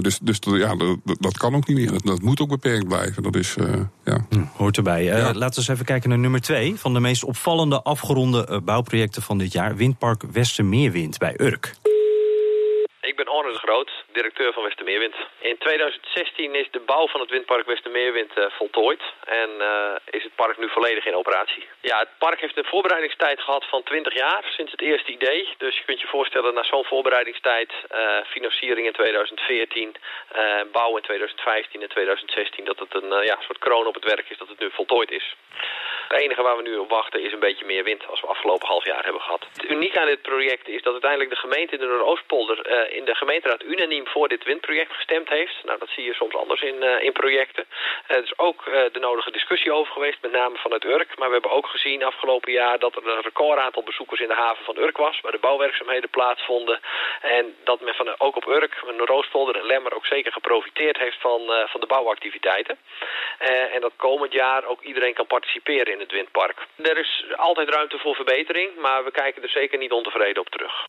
dus 0.00 0.18
dus 0.22 0.38
ja, 0.42 0.74
dat, 0.76 0.98
dat 1.04 1.38
kan 1.38 1.54
ook 1.54 1.66
niet 1.66 1.76
meer. 1.76 1.92
Dat, 1.92 2.04
dat 2.04 2.22
moet 2.22 2.40
ook 2.40 2.48
beperkt 2.48 2.88
blijven. 2.88 3.22
Dat 3.22 3.36
is, 3.36 3.56
ja. 4.04 4.26
Hm, 4.28 4.42
hoort 4.56 4.76
erbij. 4.76 5.04
Ja. 5.04 5.32
laten 5.32 5.38
we 5.38 5.56
eens 5.56 5.68
even 5.68 5.77
kijken 5.84 6.08
naar 6.08 6.18
nummer 6.18 6.40
twee 6.40 6.76
van 6.76 6.92
de 6.92 7.00
meest 7.00 7.24
opvallende 7.24 7.82
afgeronde 7.82 8.60
bouwprojecten 8.64 9.22
van 9.22 9.38
dit 9.38 9.52
jaar. 9.52 9.76
Windpark 9.76 10.22
Westermeerwind 10.22 11.18
bij 11.18 11.34
Urk. 11.36 11.74
Ik 13.00 13.16
ben 13.16 13.32
Orne 13.32 13.52
de 13.52 13.58
Groot, 13.58 13.97
directeur 14.18 14.52
van 14.52 14.62
Westermeerwind. 14.62 15.16
In 15.38 15.58
2016 15.58 16.54
is 16.54 16.68
de 16.70 16.80
bouw 16.80 17.06
van 17.08 17.20
het 17.20 17.30
windpark 17.30 17.66
Westermeerwind 17.66 18.32
uh, 18.36 18.44
voltooid 18.60 19.02
en 19.24 19.50
uh, 19.58 19.94
is 20.18 20.22
het 20.22 20.34
park 20.34 20.58
nu 20.58 20.68
volledig 20.68 21.04
in 21.06 21.14
operatie. 21.22 21.64
Ja, 21.80 21.98
het 21.98 22.12
park 22.18 22.40
heeft 22.40 22.56
een 22.56 22.72
voorbereidingstijd 22.74 23.40
gehad 23.40 23.64
van 23.64 23.82
20 23.82 24.14
jaar 24.14 24.42
sinds 24.56 24.72
het 24.72 24.80
eerste 24.80 25.12
idee. 25.12 25.48
Dus 25.58 25.76
je 25.76 25.84
kunt 25.84 26.00
je 26.00 26.06
voorstellen 26.06 26.54
na 26.54 26.64
zo'n 26.64 26.84
voorbereidingstijd, 26.84 27.72
uh, 27.72 28.18
financiering 28.26 28.86
in 28.86 28.92
2014, 28.92 29.96
bouw 30.72 30.96
in 30.96 31.02
2015 31.02 31.82
en 31.82 31.88
2016, 31.88 32.64
dat 32.64 32.78
het 32.78 32.94
een 32.94 33.24
ja, 33.24 33.36
soort 33.40 33.58
kroon 33.58 33.86
op 33.86 33.94
het 33.94 34.04
werk 34.04 34.30
is 34.30 34.38
dat 34.38 34.48
het 34.48 34.58
nu 34.58 34.70
voltooid 34.70 35.10
is. 35.10 35.34
Het 36.08 36.20
enige 36.20 36.42
waar 36.42 36.56
we 36.56 36.62
nu 36.62 36.76
op 36.76 36.90
wachten 36.90 37.22
is 37.22 37.32
een 37.32 37.46
beetje 37.48 37.64
meer 37.64 37.84
wind 37.84 38.06
als 38.06 38.20
we 38.20 38.26
afgelopen 38.26 38.68
half 38.68 38.84
jaar 38.84 39.04
hebben 39.04 39.22
gehad. 39.22 39.46
Het 39.52 39.70
uniek 39.70 39.96
aan 39.96 40.06
dit 40.06 40.22
project 40.22 40.68
is 40.68 40.82
dat 40.82 40.92
uiteindelijk 40.92 41.30
de 41.30 41.36
gemeente 41.36 41.74
in 41.74 41.80
de 41.80 41.86
Noordoostpolder 41.86 42.58
uh, 42.70 42.96
in 42.96 43.04
de 43.04 43.14
gemeenteraad 43.14 43.64
unaniem 43.64 44.06
voor 44.08 44.28
dit 44.28 44.44
windproject 44.44 44.92
gestemd 44.92 45.28
heeft. 45.28 45.56
Nou, 45.64 45.78
dat 45.78 45.88
zie 45.88 46.04
je 46.04 46.14
soms 46.14 46.34
anders 46.34 46.62
in, 46.62 46.74
uh, 46.82 47.02
in 47.02 47.12
projecten. 47.12 47.64
Uh, 47.68 48.16
er 48.16 48.22
is 48.22 48.38
ook 48.38 48.64
de 48.92 48.98
nodige 49.00 49.30
discussie 49.30 49.72
over 49.72 49.92
geweest, 49.92 50.22
met 50.22 50.32
name 50.32 50.56
vanuit 50.56 50.84
Urk. 50.84 51.18
Maar 51.18 51.26
we 51.26 51.32
hebben 51.32 51.50
ook 51.50 51.66
gezien 51.66 52.04
afgelopen 52.04 52.52
jaar 52.52 52.78
dat 52.78 52.96
er 52.96 53.08
een 53.08 53.22
record 53.22 53.58
aantal 53.58 53.82
bezoekers 53.82 54.20
in 54.20 54.28
de 54.28 54.34
haven 54.34 54.64
van 54.64 54.78
Urk 54.78 54.96
was, 54.96 55.20
waar 55.20 55.32
de 55.32 55.38
bouwwerkzaamheden 55.38 56.10
plaatsvonden. 56.10 56.80
En 57.20 57.56
dat 57.64 57.80
men 57.80 57.94
van, 57.94 58.14
ook 58.18 58.36
op 58.36 58.46
Urk, 58.46 58.82
Noordoostpolder 58.96 59.56
en 59.56 59.66
Lemmer 59.66 59.94
ook 59.94 60.06
zeker 60.06 60.32
geprofiteerd 60.32 60.98
heeft 60.98 61.20
van, 61.20 61.40
van 61.66 61.80
de 61.80 61.86
bouwactiviteiten. 61.86 62.78
en 63.72 63.80
dat 63.80 63.92
komend 63.96 64.32
jaar 64.32 64.64
ook 64.64 64.82
iedereen 64.82 65.14
kan 65.14 65.26
participeren 65.26 65.92
in 65.92 66.00
het 66.00 66.12
windpark. 66.12 66.66
Er 66.76 66.98
is 66.98 67.24
altijd 67.36 67.68
ruimte 67.68 67.98
voor 67.98 68.14
verbetering, 68.14 68.76
maar 68.76 69.04
we 69.04 69.10
kijken 69.10 69.42
er 69.42 69.48
zeker 69.48 69.78
niet 69.78 69.92
ontevreden 69.92 70.42
op 70.42 70.48
terug. 70.48 70.86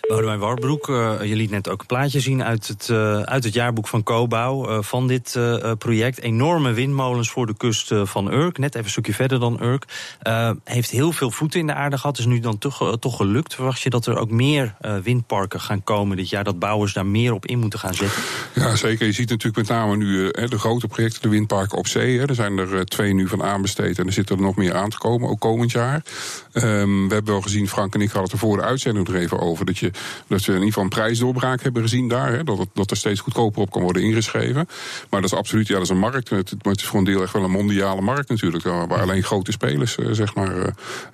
Boudewijn 0.00 0.38
Warbroek, 0.38 0.88
uh, 0.88 1.22
je 1.22 1.36
liet 1.36 1.50
net 1.50 1.68
ook 1.68 1.80
een 1.80 1.86
plaatje 1.86 2.20
zien 2.20 2.44
uit 2.44 2.68
het, 2.68 2.88
uh, 2.90 3.20
uit 3.20 3.44
het 3.44 3.54
jaarboek 3.54 3.88
van 3.88 4.02
Cobouw 4.02 4.70
uh, 4.70 4.82
van 4.82 5.06
dit 5.06 5.38
project. 5.78 6.20
Enorme 6.20 6.72
windmolens 6.72 7.30
voor 7.30 7.46
de 7.46 7.56
kust 7.56 7.92
van 8.02 8.32
Urk, 8.32 8.58
net 8.58 8.68
even 8.68 8.84
een 8.84 8.90
stukje 8.90 9.14
verder 9.14 9.40
dan 9.40 9.62
Urk. 9.62 9.84
heeft 10.64 10.90
heel 10.90 11.12
veel 11.12 11.30
voeten 11.30 11.60
in 11.60 11.66
de 11.66 11.74
aarde 11.74 11.98
gehad, 11.98 12.18
is 12.18 12.26
nu 12.26 12.40
dan 12.40 12.58
toch, 12.58 12.98
toch 12.98 13.16
gelukt. 13.16 13.54
Verwacht 13.54 13.80
je 13.80 13.90
dat 13.90 14.06
er 14.06 14.18
ook 14.18 14.30
meer 14.30 14.74
windparken 15.02 15.60
gaan 15.60 15.84
komen 15.84 16.16
dit 16.16 16.28
jaar, 16.28 16.44
dat 16.44 16.58
bouwers 16.58 16.92
daar 16.92 17.06
meer 17.06 17.32
op 17.32 17.46
in 17.46 17.58
moeten 17.58 17.78
gaan 17.78 17.94
zetten? 17.94 18.22
Ja, 18.54 18.76
zeker. 18.76 19.06
Je 19.06 19.12
ziet 19.12 19.28
natuurlijk 19.28 19.68
met 19.68 19.76
name 19.76 19.96
nu 19.96 20.30
de 20.30 20.58
grote 20.58 20.86
projecten, 20.86 21.22
de 21.22 21.28
windparken 21.28 21.78
op 21.78 21.86
zee. 21.86 22.20
Er 22.20 22.34
zijn 22.34 22.58
er 22.58 22.86
twee 22.86 23.14
nu 23.14 23.28
van 23.28 23.42
aanbesteed 23.42 23.98
en 23.98 24.06
er 24.06 24.12
zitten 24.12 24.36
er 24.36 24.42
nog 24.42 24.56
meer 24.56 24.74
aan 24.74 24.90
te 24.90 24.98
komen, 24.98 25.28
ook 25.28 25.40
komend 25.40 25.70
jaar. 25.70 26.02
Um, 26.52 27.08
we 27.08 27.14
hebben 27.14 27.32
wel 27.32 27.42
gezien, 27.42 27.68
Frank 27.68 27.94
en 27.94 28.00
ik 28.00 28.06
hadden 28.06 28.24
het 28.24 28.32
er 28.32 28.38
voor 28.38 28.56
de 28.56 28.62
uitzending 28.62 29.08
er 29.08 29.16
even 29.16 29.40
over 29.40 29.66
dat, 29.70 29.78
je, 29.78 29.90
dat 30.26 30.44
we 30.44 30.46
in 30.46 30.52
ieder 30.52 30.66
geval 30.66 30.82
een 30.82 30.88
prijsdoorbraak 30.88 31.62
hebben 31.62 31.82
gezien 31.82 32.08
daar. 32.08 32.32
Hè, 32.32 32.44
dat, 32.44 32.58
het, 32.58 32.68
dat 32.74 32.90
er 32.90 32.96
steeds 32.96 33.20
goedkoper 33.20 33.62
op 33.62 33.70
kan 33.70 33.82
worden 33.82 34.02
ingeschreven. 34.02 34.68
Maar 35.10 35.20
dat 35.20 35.32
is 35.32 35.38
absoluut, 35.38 35.66
ja, 35.66 35.74
dat 35.74 35.82
is 35.82 35.88
een 35.88 35.98
markt. 35.98 36.28
Het, 36.30 36.54
het 36.62 36.80
is 36.80 36.84
voor 36.84 36.98
een 36.98 37.04
deel 37.04 37.22
echt 37.22 37.32
wel 37.32 37.44
een 37.44 37.50
mondiale 37.50 38.00
markt 38.00 38.28
natuurlijk. 38.28 38.64
Waar 38.64 39.00
alleen 39.00 39.22
grote 39.22 39.52
spelers, 39.52 39.96
uh, 39.96 40.08
zeg 40.10 40.34
maar, 40.34 40.56
uh, 40.56 40.64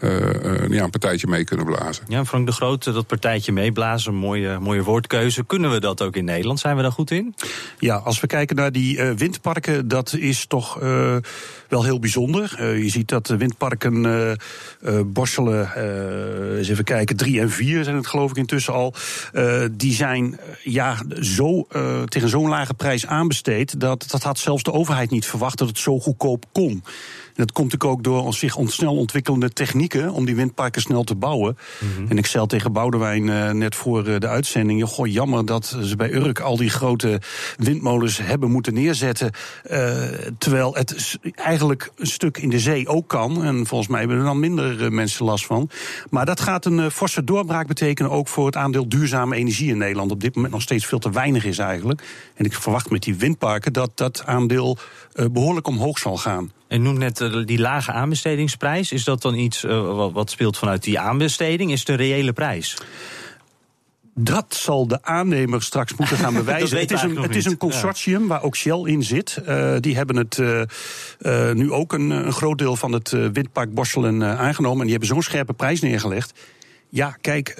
uh, 0.00 0.68
ja, 0.68 0.84
een 0.84 0.90
partijtje 0.90 1.26
mee 1.26 1.44
kunnen 1.44 1.66
blazen. 1.66 2.04
Ja, 2.08 2.24
Frank 2.24 2.46
de 2.46 2.52
Groot, 2.52 2.84
dat 2.84 3.06
partijtje 3.06 3.52
meeblazen, 3.52 4.14
mooie, 4.14 4.58
mooie 4.58 4.82
woordkeuze. 4.82 5.44
Kunnen 5.44 5.70
we 5.70 5.80
dat 5.80 6.02
ook 6.02 6.16
in 6.16 6.24
Nederland? 6.24 6.60
Zijn 6.60 6.76
we 6.76 6.82
daar 6.82 6.92
goed 6.92 7.10
in? 7.10 7.34
Ja, 7.78 7.96
als 7.96 8.20
we 8.20 8.26
kijken 8.26 8.56
naar 8.56 8.72
die 8.72 9.02
windparken, 9.02 9.88
dat 9.88 10.14
is 10.14 10.46
toch 10.46 10.78
wel 11.68 11.84
heel 11.84 11.98
bijzonder. 11.98 12.74
je 12.76 12.88
ziet 12.88 13.08
dat 13.08 13.26
de 13.26 13.36
windparken 13.36 14.38
borstelen, 15.06 15.70
eens 16.56 16.68
even 16.68 16.84
kijken, 16.84 17.16
drie 17.16 17.40
en 17.40 17.50
vier 17.50 17.84
zijn 17.84 17.96
het 17.96 18.06
geloof 18.06 18.30
ik 18.30 18.36
intussen 18.36 18.72
al. 18.72 18.94
Uh, 19.32 19.64
die 19.72 19.94
zijn 19.94 20.38
ja, 20.62 21.02
zo, 21.20 21.66
uh, 21.72 22.02
tegen 22.02 22.28
zo'n 22.28 22.48
lage 22.48 22.74
prijs 22.74 23.06
aanbesteed. 23.06 23.80
Dat, 23.80 24.04
dat 24.10 24.22
had 24.22 24.38
zelfs 24.38 24.62
de 24.62 24.72
overheid 24.72 25.10
niet 25.10 25.26
verwacht 25.26 25.58
dat 25.58 25.68
het 25.68 25.78
zo 25.78 25.98
goedkoop 25.98 26.44
kon. 26.52 26.84
Dat 27.36 27.52
komt 27.52 27.72
natuurlijk 27.72 27.98
ook 27.98 28.04
door 28.04 28.34
zich 28.34 28.56
snel 28.64 28.96
ontwikkelende 28.96 29.50
technieken 29.50 30.10
om 30.10 30.24
die 30.24 30.34
windparken 30.34 30.82
snel 30.82 31.04
te 31.04 31.14
bouwen. 31.14 31.56
Mhm. 31.80 32.10
En 32.10 32.18
ik 32.18 32.26
zei 32.26 32.46
tegen 32.46 32.72
Boudewijn 32.72 33.26
uh, 33.26 33.50
net 33.50 33.74
voor 33.74 34.08
uh, 34.08 34.18
de 34.18 34.28
uitzending: 34.28 34.84
goh, 34.84 35.06
jammer 35.06 35.46
dat 35.46 35.76
ze 35.82 35.96
bij 35.96 36.12
Urk 36.12 36.40
al 36.40 36.56
die 36.56 36.70
grote 36.70 37.20
windmolens 37.56 38.18
hebben 38.18 38.50
moeten 38.50 38.74
neerzetten. 38.74 39.30
Uh, 39.70 40.02
terwijl 40.38 40.74
het 40.74 41.18
eigenlijk 41.34 41.90
een 41.96 42.06
stuk 42.06 42.38
in 42.38 42.50
de 42.50 42.58
zee 42.58 42.88
ook 42.88 43.08
kan. 43.08 43.44
En 43.44 43.66
volgens 43.66 43.90
mij 43.90 44.00
hebben 44.00 44.18
er 44.18 44.24
dan 44.24 44.40
minder 44.40 44.92
mensen 44.92 45.24
last 45.24 45.46
van. 45.46 45.70
Maar 46.10 46.26
dat 46.26 46.40
gaat 46.40 46.64
een 46.64 46.90
forse 46.90 47.24
doorbraak 47.24 47.66
betekenen 47.66 48.10
ook 48.10 48.28
voor 48.28 48.46
het 48.46 48.56
aandeel 48.56 48.88
duurzame 48.88 49.36
energie 49.36 49.70
in 49.70 49.78
Nederland. 49.78 50.10
Op 50.10 50.20
dit 50.20 50.34
moment 50.34 50.52
nog 50.52 50.62
steeds 50.62 50.86
veel 50.86 50.98
te 50.98 51.10
weinig 51.10 51.44
is 51.44 51.58
eigenlijk. 51.58 52.02
En 52.34 52.44
ik 52.44 52.54
verwacht 52.54 52.90
met 52.90 53.02
die 53.02 53.14
windparken 53.14 53.72
dat 53.72 53.90
dat 53.94 54.22
aandeel 54.26 54.78
behoorlijk 55.32 55.66
omhoog 55.66 55.98
zal 55.98 56.16
gaan. 56.16 56.50
En 56.68 56.82
noem 56.82 56.98
net 56.98 57.20
eh, 57.20 57.44
die 57.44 57.58
lage 57.58 57.92
aanbestedingsprijs. 57.92 58.92
Is 58.92 59.04
dat 59.04 59.22
dan 59.22 59.34
iets 59.34 59.64
uh, 59.64 60.06
wat 60.12 60.30
speelt 60.30 60.58
vanuit 60.58 60.82
die 60.82 60.98
aanbesteding? 60.98 61.72
Is 61.72 61.88
een 61.88 61.96
reële 61.96 62.32
prijs? 62.32 62.76
Dat 64.14 64.54
zal 64.54 64.86
de 64.86 65.02
aannemer 65.02 65.62
straks 65.62 65.94
moeten 65.94 66.16
gaan 66.16 66.34
bewijzen. 66.44 66.78
het 66.78 66.90
is 66.90 67.02
een, 67.02 67.16
het 67.16 67.36
is 67.36 67.44
een 67.44 67.56
consortium 67.56 68.26
waar 68.26 68.42
ook 68.42 68.56
Shell 68.56 68.82
in 68.84 69.02
zit. 69.02 69.42
Uh, 69.48 69.76
die 69.80 69.96
hebben 69.96 70.16
het 70.16 70.38
uh, 70.38 71.52
nu 71.52 71.72
ook 71.72 71.92
een, 71.92 72.10
een, 72.10 72.32
groot 72.32 72.58
deel 72.58 72.76
van 72.76 72.92
het 72.92 73.10
windpark 73.10 73.74
Borselen 73.74 74.38
aangenomen. 74.38 74.78
En 74.78 74.82
die 74.82 74.90
hebben 74.90 75.08
zo'n 75.08 75.22
scherpe 75.22 75.52
prijs 75.52 75.80
neergelegd. 75.80 76.32
Ja, 76.88 77.16
kijk, 77.20 77.56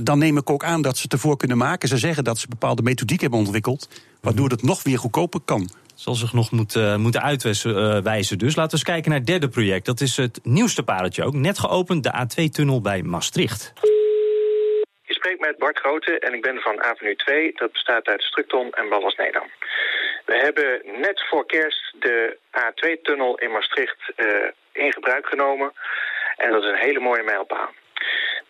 dan 0.00 0.18
neem 0.18 0.36
ik 0.36 0.50
ook 0.50 0.64
aan 0.64 0.82
dat 0.82 0.96
ze 0.96 1.02
het 1.02 1.12
ervoor 1.12 1.36
kunnen 1.36 1.56
maken. 1.56 1.88
Ze 1.88 1.98
zeggen 1.98 2.24
dat 2.24 2.38
ze 2.38 2.48
bepaalde 2.48 2.82
methodiek 2.82 3.20
hebben 3.20 3.38
ontwikkeld, 3.38 3.88
waardoor 4.20 4.48
het 4.48 4.62
nog 4.62 4.82
weer 4.82 4.98
goedkoper 4.98 5.40
kan 5.44 5.70
zal 6.00 6.14
zich 6.14 6.32
nog 6.32 6.50
moeten, 6.50 6.82
uh, 6.82 6.96
moeten 6.96 7.22
uitwijzen. 7.22 8.38
Dus 8.38 8.56
laten 8.56 8.70
we 8.70 8.76
eens 8.76 8.92
kijken 8.92 9.10
naar 9.10 9.18
het 9.18 9.26
derde 9.26 9.48
project. 9.48 9.86
Dat 9.86 10.00
is 10.00 10.16
het 10.16 10.40
nieuwste 10.42 10.82
pareltje 10.82 11.24
ook. 11.24 11.32
Net 11.32 11.58
geopend, 11.58 12.02
de 12.02 12.12
A2-tunnel 12.22 12.80
bij 12.80 13.02
Maastricht. 13.02 13.72
Je 15.02 15.14
spreekt 15.14 15.40
met 15.40 15.58
Bart 15.58 15.78
Grote 15.78 16.18
en 16.18 16.34
ik 16.34 16.42
ben 16.42 16.58
van 16.58 16.82
Avenue 16.82 17.16
2. 17.16 17.52
Dat 17.54 17.72
bestaat 17.72 18.06
uit 18.06 18.22
Structon 18.22 18.70
en 18.70 18.88
Ballas 18.88 19.16
Nedam. 19.16 19.48
We 20.24 20.36
hebben 20.36 21.00
net 21.00 21.26
voor 21.28 21.46
kerst 21.46 21.94
de 21.98 22.36
A2-tunnel 22.50 23.38
in 23.38 23.50
Maastricht 23.50 24.12
uh, 24.16 24.26
in 24.72 24.92
gebruik 24.92 25.26
genomen. 25.26 25.72
En 26.36 26.50
dat 26.52 26.62
is 26.62 26.68
een 26.68 26.86
hele 26.86 27.00
mooie 27.00 27.22
mijlpaal. 27.22 27.70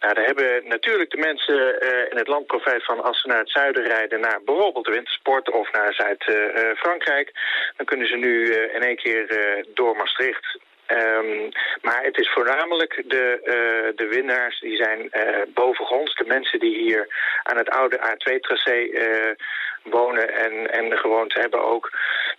Nou, 0.00 0.14
daar 0.14 0.25
hebben 0.25 0.69
natuurlijk 0.69 1.11
de 1.11 1.16
mensen 1.16 1.85
uh, 1.85 2.11
in 2.11 2.16
het 2.16 2.28
land 2.28 2.47
profijt 2.47 2.85
van 2.85 3.02
als 3.02 3.21
ze 3.21 3.28
naar 3.28 3.38
het 3.38 3.50
zuiden 3.50 3.85
rijden, 3.85 4.21
naar 4.21 4.40
bijvoorbeeld 4.45 4.85
de 4.85 4.92
wintersport 4.92 5.50
of 5.50 5.73
naar 5.73 5.95
Zuid-Frankrijk. 5.95 7.33
Dan 7.76 7.87
kunnen 7.87 8.07
ze 8.07 8.16
nu 8.16 8.47
uh, 8.47 8.75
in 8.75 8.83
één 8.83 8.97
keer 8.97 9.26
door 9.75 9.97
Maastricht 9.97 10.59
Um, 10.92 11.49
maar 11.83 12.02
het 12.02 12.19
is 12.19 12.30
voornamelijk 12.33 13.02
de, 13.07 13.92
de 13.97 14.07
winnaars 14.07 14.61
die 14.61 14.76
zijn 14.76 15.00
uh, 15.12 15.42
bovengronds. 15.54 16.14
De 16.14 16.25
mensen 16.26 16.59
die 16.59 16.78
hier 16.78 17.09
aan 17.42 17.57
het 17.57 17.71
oude 17.71 17.99
A2-tracé 17.99 18.76
uh, 18.76 19.30
wonen 19.83 20.35
en, 20.35 20.73
en 20.73 20.88
de 20.88 20.97
gewoonte 20.97 21.40
hebben 21.40 21.64
ook 21.64 21.90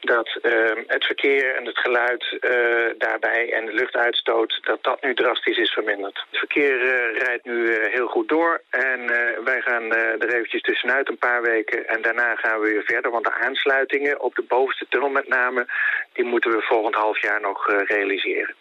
dat 0.05 0.39
uh, 0.41 0.51
het 0.88 1.05
verkeer 1.05 1.55
en 1.55 1.65
het 1.65 1.77
geluid 1.77 2.24
uh, 2.31 2.50
daarbij 2.98 3.53
en 3.53 3.65
de 3.65 3.74
luchtuitstoot, 3.74 4.60
dat 4.62 4.84
dat 4.84 5.01
nu 5.01 5.15
drastisch 5.15 5.58
is 5.58 5.72
verminderd. 5.72 6.25
Het 6.29 6.39
verkeer 6.39 6.75
uh, 6.75 7.20
rijdt 7.20 7.46
nu 7.46 7.53
uh, 7.53 7.93
heel 7.93 8.08
goed 8.08 8.29
door 8.29 8.62
en 8.70 9.00
wij 9.43 9.62
gaan 9.62 9.91
er 9.91 10.34
eventjes 10.34 10.62
tussenuit 10.62 11.10
een 11.10 11.17
paar 11.17 11.41
weken 11.41 11.88
en 11.88 12.01
daarna 12.01 12.36
gaan 12.36 12.60
we 12.60 12.70
weer 12.70 12.84
verder, 12.84 13.12
want 13.12 13.25
de 13.25 13.34
aansluitingen 13.34 14.22
op 14.22 14.36
de 14.36 14.46
bovenste 14.48 14.86
tunnel 14.89 15.10
met 15.10 15.27
name, 15.27 15.67
die 16.13 16.25
moeten 16.25 16.51
we 16.51 16.62
volgend 16.62 16.96
half 16.96 17.22
jaar 17.22 17.41
nog 17.41 17.67
realiseren. 17.88 18.55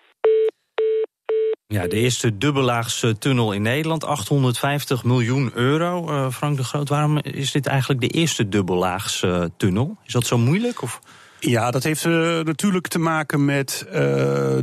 Ja, 1.67 1.87
de 1.87 1.97
eerste 1.97 2.39
dubbellaagse 2.39 3.19
tunnel 3.19 3.53
in 3.53 3.63
Nederland, 3.63 4.05
850 4.05 5.05
miljoen 5.05 5.51
euro. 5.55 6.31
Frank 6.31 6.57
de 6.57 6.65
Groot, 6.65 6.89
waarom 6.89 7.19
is 7.19 7.53
dit 7.53 7.67
eigenlijk 7.67 8.01
de 8.01 8.09
eerste 8.09 8.49
dubbellaagse 8.49 9.51
tunnel? 9.57 9.97
Is 10.05 10.13
dat 10.13 10.27
zo 10.27 10.39
moeilijk? 10.39 10.83
Of? 10.83 11.01
Ja, 11.41 11.71
dat 11.71 11.83
heeft 11.83 12.05
uh, 12.05 12.41
natuurlijk 12.41 12.89
te 12.89 12.99
maken 12.99 13.45
met 13.45 13.85
uh, 13.87 13.93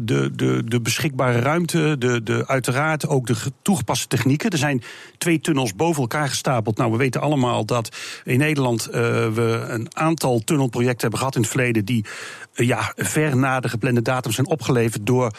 de, 0.01 0.29
de, 0.35 0.61
de 0.65 0.81
beschikbare 0.81 1.39
ruimte, 1.39 1.95
de, 1.99 2.23
de, 2.23 2.47
uiteraard 2.47 3.07
ook 3.07 3.27
de 3.27 3.35
toegepaste 3.61 4.07
technieken. 4.07 4.49
Er 4.49 4.57
zijn 4.57 4.83
twee 5.17 5.39
tunnels 5.39 5.75
boven 5.75 6.01
elkaar 6.01 6.27
gestapeld. 6.27 6.77
Nou, 6.77 6.91
we 6.91 6.97
weten 6.97 7.21
allemaal 7.21 7.65
dat 7.65 7.95
in 8.23 8.37
Nederland 8.37 8.87
uh, 8.87 8.93
we 9.27 9.65
een 9.67 9.87
aantal 9.95 10.39
tunnelprojecten 10.39 11.01
hebben 11.01 11.19
gehad 11.19 11.35
in 11.35 11.41
het 11.41 11.49
verleden 11.49 11.85
die 11.85 12.05
ja, 12.53 12.93
ver 12.95 13.37
na 13.37 13.59
de 13.59 13.69
geplande 13.69 14.01
datum 14.01 14.31
zijn 14.31 14.47
opgeleverd 14.47 15.05
door 15.05 15.31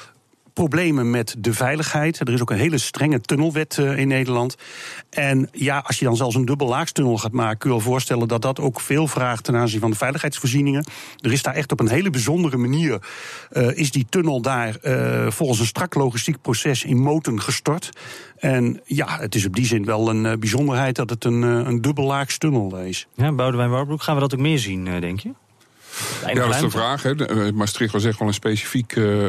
problemen 0.59 1.11
met 1.11 1.35
de 1.39 1.53
veiligheid. 1.53 2.21
Er 2.21 2.33
is 2.33 2.41
ook 2.41 2.51
een 2.51 2.57
hele 2.57 2.79
strenge 2.79 3.21
tunnelwet 3.21 3.77
uh, 3.77 3.99
in 3.99 4.09
Nederland. 4.09 4.57
En 5.11 5.49
ja, 5.53 5.83
als 5.87 5.99
je 5.99 6.05
dan 6.05 6.17
zelfs 6.17 6.35
een 6.35 6.45
dubbellaagstunnel 6.45 7.19
gaat 7.19 7.33
maken, 7.33 7.59
kun 7.59 7.71
je 7.71 7.77
wel 7.77 7.85
voorstellen 7.85 8.29
dat 8.29 8.43
dat 8.43 8.61
ook 8.61 8.81
veel 8.81 9.07
vraagt 9.07 9.45
ten 9.45 9.57
aanzien 9.57 9.81
van 9.81 9.91
de 9.91 9.97
veiligheidsvoorzieningen. 9.97 10.87
Er 11.21 11.33
is 11.33 11.43
daar 11.43 11.55
echt 11.55 11.73
op 11.73 11.81
een 11.81 11.89
hele 11.89 12.11
bijzondere 12.11 12.57
manier 12.57 13.03
uh, 13.53 13.77
is 13.77 13.91
die 13.91 14.07
tunnel 14.09 14.41
daar 14.41 14.77
uh, 14.83 15.31
volgens 15.31 15.59
een 15.59 15.67
strak 15.67 15.95
logistiek 15.95 16.41
proces 16.41 16.85
in 16.85 16.99
moten 16.99 17.41
gestort. 17.41 17.91
En 18.37 18.81
ja, 18.85 19.19
het 19.21 19.35
is 19.35 19.47
op 19.47 19.55
die 19.55 19.67
zin 19.67 19.85
wel 19.85 20.09
een 20.09 20.41
bijzonderheid 20.41 20.97
dat 20.97 21.11
het 21.11 21.25
een, 21.25 21.43
een 21.43 21.81
dubbellaags 21.81 22.39
is. 22.85 23.07
Ja, 23.15 23.33
Boudewijn 23.33 23.71
Warbroek, 23.71 24.03
gaan 24.03 24.15
we 24.15 24.21
dat 24.21 24.35
ook 24.35 24.41
meer 24.41 24.59
zien, 24.59 24.85
denk 25.01 25.21
je? 25.21 25.31
Ja, 26.27 26.35
dat 26.35 26.55
is 26.55 26.61
de 26.61 26.71
vraag. 26.71 27.03
Hè. 27.03 27.27
Eh, 27.27 27.53
Maastricht 27.53 27.93
was 27.93 28.05
echt 28.05 28.19
wel 28.19 28.29
een 28.29 28.35
specifiek, 28.35 28.97
uh, 28.97 29.27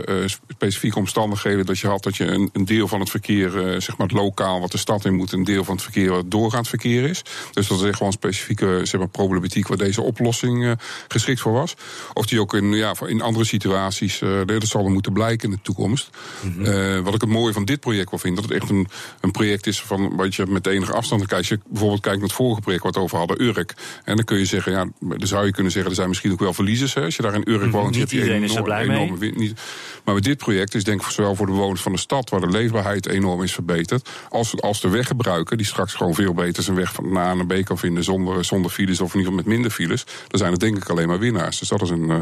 specifieke 0.47 0.97
omstandigheden. 0.97 1.65
Dat 1.65 1.79
je 1.79 1.88
had 1.88 2.03
dat 2.03 2.17
je 2.17 2.25
een, 2.25 2.49
een 2.53 2.65
deel 2.65 2.88
van 2.88 2.99
het 2.99 3.09
verkeer, 3.09 3.55
uh, 3.55 3.79
zeg 3.79 3.97
maar 3.97 4.07
het 4.07 4.15
lokaal 4.15 4.59
wat 4.59 4.71
de 4.71 4.77
stad 4.77 5.05
in 5.05 5.15
moet, 5.15 5.31
een 5.31 5.43
deel 5.43 5.63
van 5.63 5.73
het 5.73 5.83
verkeer 5.83 6.09
wat 6.09 6.31
doorgaand 6.31 6.67
verkeer 6.67 7.03
is. 7.03 7.23
Dus 7.53 7.67
dat 7.67 7.79
is 7.81 7.88
echt 7.88 7.99
wel 7.99 8.07
een 8.07 8.13
specifieke 8.13 8.79
zeg 8.83 8.99
maar, 8.99 9.09
problematiek 9.09 9.67
waar 9.67 9.77
deze 9.77 10.01
oplossing 10.01 10.63
uh, 10.63 10.71
geschikt 11.07 11.39
voor 11.39 11.53
was. 11.53 11.75
Of 12.13 12.25
die 12.25 12.39
ook 12.39 12.53
in, 12.53 12.73
ja, 12.73 12.93
in 13.05 13.21
andere 13.21 13.45
situaties, 13.45 14.19
dat 14.45 14.67
zal 14.67 14.85
er 14.85 14.91
moeten 14.91 15.13
blijken 15.13 15.49
in 15.49 15.55
de 15.55 15.61
toekomst. 15.61 16.09
Mm 16.41 16.65
-hmm. 16.65 17.03
wat 17.03 17.13
ik 17.15 17.21
het 17.21 17.29
mooie 17.29 17.53
van 17.53 17.65
dit 17.65 17.79
project 17.79 18.09
wel 18.09 18.19
vind, 18.19 18.35
dat 18.35 18.43
het 18.43 18.53
echt 18.53 18.69
een, 18.69 18.88
een 19.21 19.31
project 19.31 19.67
is 19.67 19.81
van 19.81 20.15
wat 20.15 20.35
je 20.35 20.45
met 20.45 20.67
enige 20.67 20.93
afstand 20.93 21.25
kijkt. 21.25 21.38
Als 21.38 21.47
je 21.47 21.59
bijvoorbeeld 21.67 22.01
kijkt 22.01 22.17
naar 22.17 22.27
het 22.27 22.38
vorige 22.38 22.61
project 22.61 22.83
wat 22.83 22.95
we 22.95 23.01
over 23.01 23.17
hadden, 23.17 23.41
Urk. 23.41 23.73
En 24.03 24.15
dan 24.15 24.25
kun 24.25 24.38
je 24.38 24.45
zeggen, 24.45 24.71
ja, 24.71 24.85
dan 24.99 25.27
zou 25.27 25.45
je 25.45 25.51
kunnen 25.51 25.71
zeggen, 25.71 25.89
er 25.89 25.97
zijn 25.97 26.09
misschien 26.09 26.31
ook 26.31 26.39
wel 26.39 26.53
verliezers. 26.60 26.94
Hè. 26.94 27.01
Als 27.01 27.16
je 27.16 27.22
daar 27.22 27.34
in 27.34 27.50
Urk 27.50 27.62
mhm. 27.62 27.72
woont, 27.72 27.96
heb 27.96 28.12
je 28.12 28.24
enorm, 28.24 28.44
is 28.44 28.56
er 28.56 28.63
blij 28.63 28.84
enorme 28.84 29.18
mee. 29.18 29.32
Niet, 29.36 29.60
maar 30.04 30.13
met 30.13 30.24
dit 30.24 30.38
project 30.38 30.75
is 30.75 30.84
denk 30.84 31.01
ik 31.01 31.08
zowel 31.08 31.36
voor 31.36 31.46
de 31.46 31.51
bewoners 31.51 31.82
van 31.82 31.92
de 31.92 31.98
stad, 31.98 32.30
waar 32.30 32.39
de 32.39 32.50
leefbaarheid 32.50 33.08
enorm 33.08 33.44
is 33.44 33.54
verbeterd, 33.54 34.10
als, 34.30 34.62
als 34.62 34.82
de 34.82 34.89
weggebruiker, 34.89 35.58
die 35.58 35.66
straks 35.66 35.94
gewoon 35.94 36.13
veel 36.13 36.34
beter 36.34 36.63
zijn 36.63 36.75
weg 36.75 36.94
van 36.94 37.18
A 37.18 37.34
naar 37.34 37.46
B 37.46 37.66
kan 37.66 37.78
vinden 37.78 38.04
zonder, 38.04 38.46
zonder 38.46 38.72
files 38.72 39.01
of 39.01 39.13
in 39.13 39.20
ieder 39.20 39.32
geval 39.32 39.46
met 39.46 39.46
minder 39.46 39.72
files, 39.72 40.04
dan 40.28 40.39
zijn 40.39 40.51
het 40.51 40.60
denk 40.60 40.78
ik 40.78 40.89
alleen 40.89 41.08
maar 41.08 41.20
winnaars. 41.20 41.60
Dus 41.60 41.68
dat 41.68 41.82
is 41.82 41.89
een, 41.89 42.10
uh, 42.10 42.18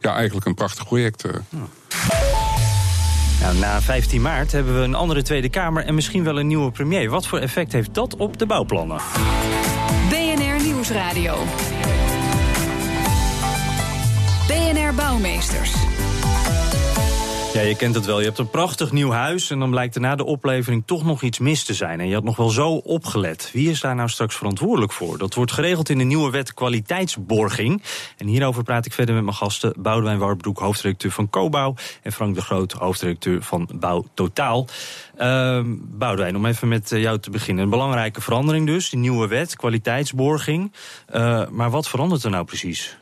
ja, 0.00 0.14
eigenlijk 0.14 0.46
een 0.46 0.54
prachtig 0.54 0.84
project. 0.84 1.26
Uh. 1.26 1.32
Ja. 1.48 1.68
Nou, 3.40 3.58
na 3.58 3.80
15 3.80 4.22
maart 4.22 4.52
hebben 4.52 4.78
we 4.78 4.80
een 4.80 4.94
andere 4.94 5.22
Tweede 5.22 5.48
Kamer 5.48 5.84
en 5.84 5.94
misschien 5.94 6.24
wel 6.24 6.38
een 6.38 6.46
nieuwe 6.46 6.70
premier. 6.70 7.10
Wat 7.10 7.26
voor 7.26 7.38
effect 7.38 7.72
heeft 7.72 7.94
dat 7.94 8.16
op 8.16 8.38
de 8.38 8.46
bouwplannen? 8.46 9.00
BNR 10.08 10.64
Nieuwsradio. 10.64 11.34
BNR 14.46 14.94
Bouwmeesters. 14.94 15.74
Ja, 17.52 17.60
je 17.60 17.76
kent 17.76 17.94
het 17.94 18.04
wel. 18.04 18.18
Je 18.18 18.26
hebt 18.26 18.38
een 18.38 18.50
prachtig 18.50 18.92
nieuw 18.92 19.10
huis 19.10 19.50
en 19.50 19.58
dan 19.58 19.70
blijkt 19.70 19.94
er 19.94 20.00
na 20.00 20.14
de 20.14 20.24
oplevering 20.24 20.82
toch 20.86 21.04
nog 21.04 21.22
iets 21.22 21.38
mis 21.38 21.64
te 21.64 21.74
zijn. 21.74 22.00
En 22.00 22.08
je 22.08 22.14
had 22.14 22.24
nog 22.24 22.36
wel 22.36 22.48
zo 22.48 22.68
opgelet. 22.70 23.50
Wie 23.52 23.70
is 23.70 23.80
daar 23.80 23.94
nou 23.94 24.08
straks 24.08 24.36
verantwoordelijk 24.36 24.92
voor? 24.92 25.18
Dat 25.18 25.34
wordt 25.34 25.52
geregeld 25.52 25.88
in 25.88 25.98
de 25.98 26.04
nieuwe 26.04 26.30
wet 26.30 26.54
kwaliteitsborging. 26.54 27.82
En 28.16 28.26
hierover 28.26 28.62
praat 28.62 28.86
ik 28.86 28.92
verder 28.92 29.14
met 29.14 29.24
mijn 29.24 29.36
gasten 29.36 29.74
Boudewijn 29.78 30.18
Warbroek, 30.18 30.58
hoofdredacteur 30.58 31.10
van 31.10 31.30
Cobouw... 31.30 31.74
en 32.02 32.12
Frank 32.12 32.34
de 32.34 32.42
Groot, 32.42 32.72
hoofdredacteur 32.72 33.42
van 33.42 33.68
Bouw 33.74 34.04
Totaal. 34.14 34.66
Uh, 35.18 35.60
Boudewijn, 35.76 36.36
om 36.36 36.46
even 36.46 36.68
met 36.68 36.88
jou 36.88 37.18
te 37.18 37.30
beginnen. 37.30 37.64
Een 37.64 37.70
belangrijke 37.70 38.20
verandering 38.20 38.66
dus, 38.66 38.90
die 38.90 38.98
nieuwe 38.98 39.28
wet, 39.28 39.56
kwaliteitsborging. 39.56 40.72
Uh, 41.14 41.48
maar 41.48 41.70
wat 41.70 41.88
verandert 41.88 42.24
er 42.24 42.30
nou 42.30 42.44
precies? 42.44 43.00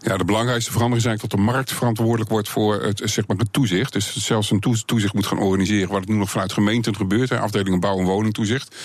Ja, 0.00 0.16
de 0.16 0.24
belangrijkste 0.24 0.70
verandering 0.72 1.04
is 1.04 1.08
eigenlijk 1.08 1.20
dat 1.20 1.46
de 1.46 1.52
markt 1.52 1.72
verantwoordelijk 1.72 2.30
wordt 2.30 2.48
voor 2.48 2.82
het, 2.82 3.00
zeg 3.04 3.26
maar, 3.26 3.36
het 3.36 3.52
toezicht. 3.52 3.92
Dus 3.92 4.16
zelfs 4.16 4.50
een 4.50 4.60
toezicht 4.86 5.14
moet 5.14 5.26
gaan 5.26 5.38
organiseren, 5.38 5.88
wat 5.88 6.00
het 6.00 6.08
nu 6.08 6.16
nog 6.16 6.30
vanuit 6.30 6.52
gemeenten 6.52 6.96
gebeurt. 6.96 7.28
Hè, 7.28 7.38
afdelingen 7.38 7.80
bouw- 7.80 7.98
en 7.98 8.04
woningtoezicht. 8.04 8.76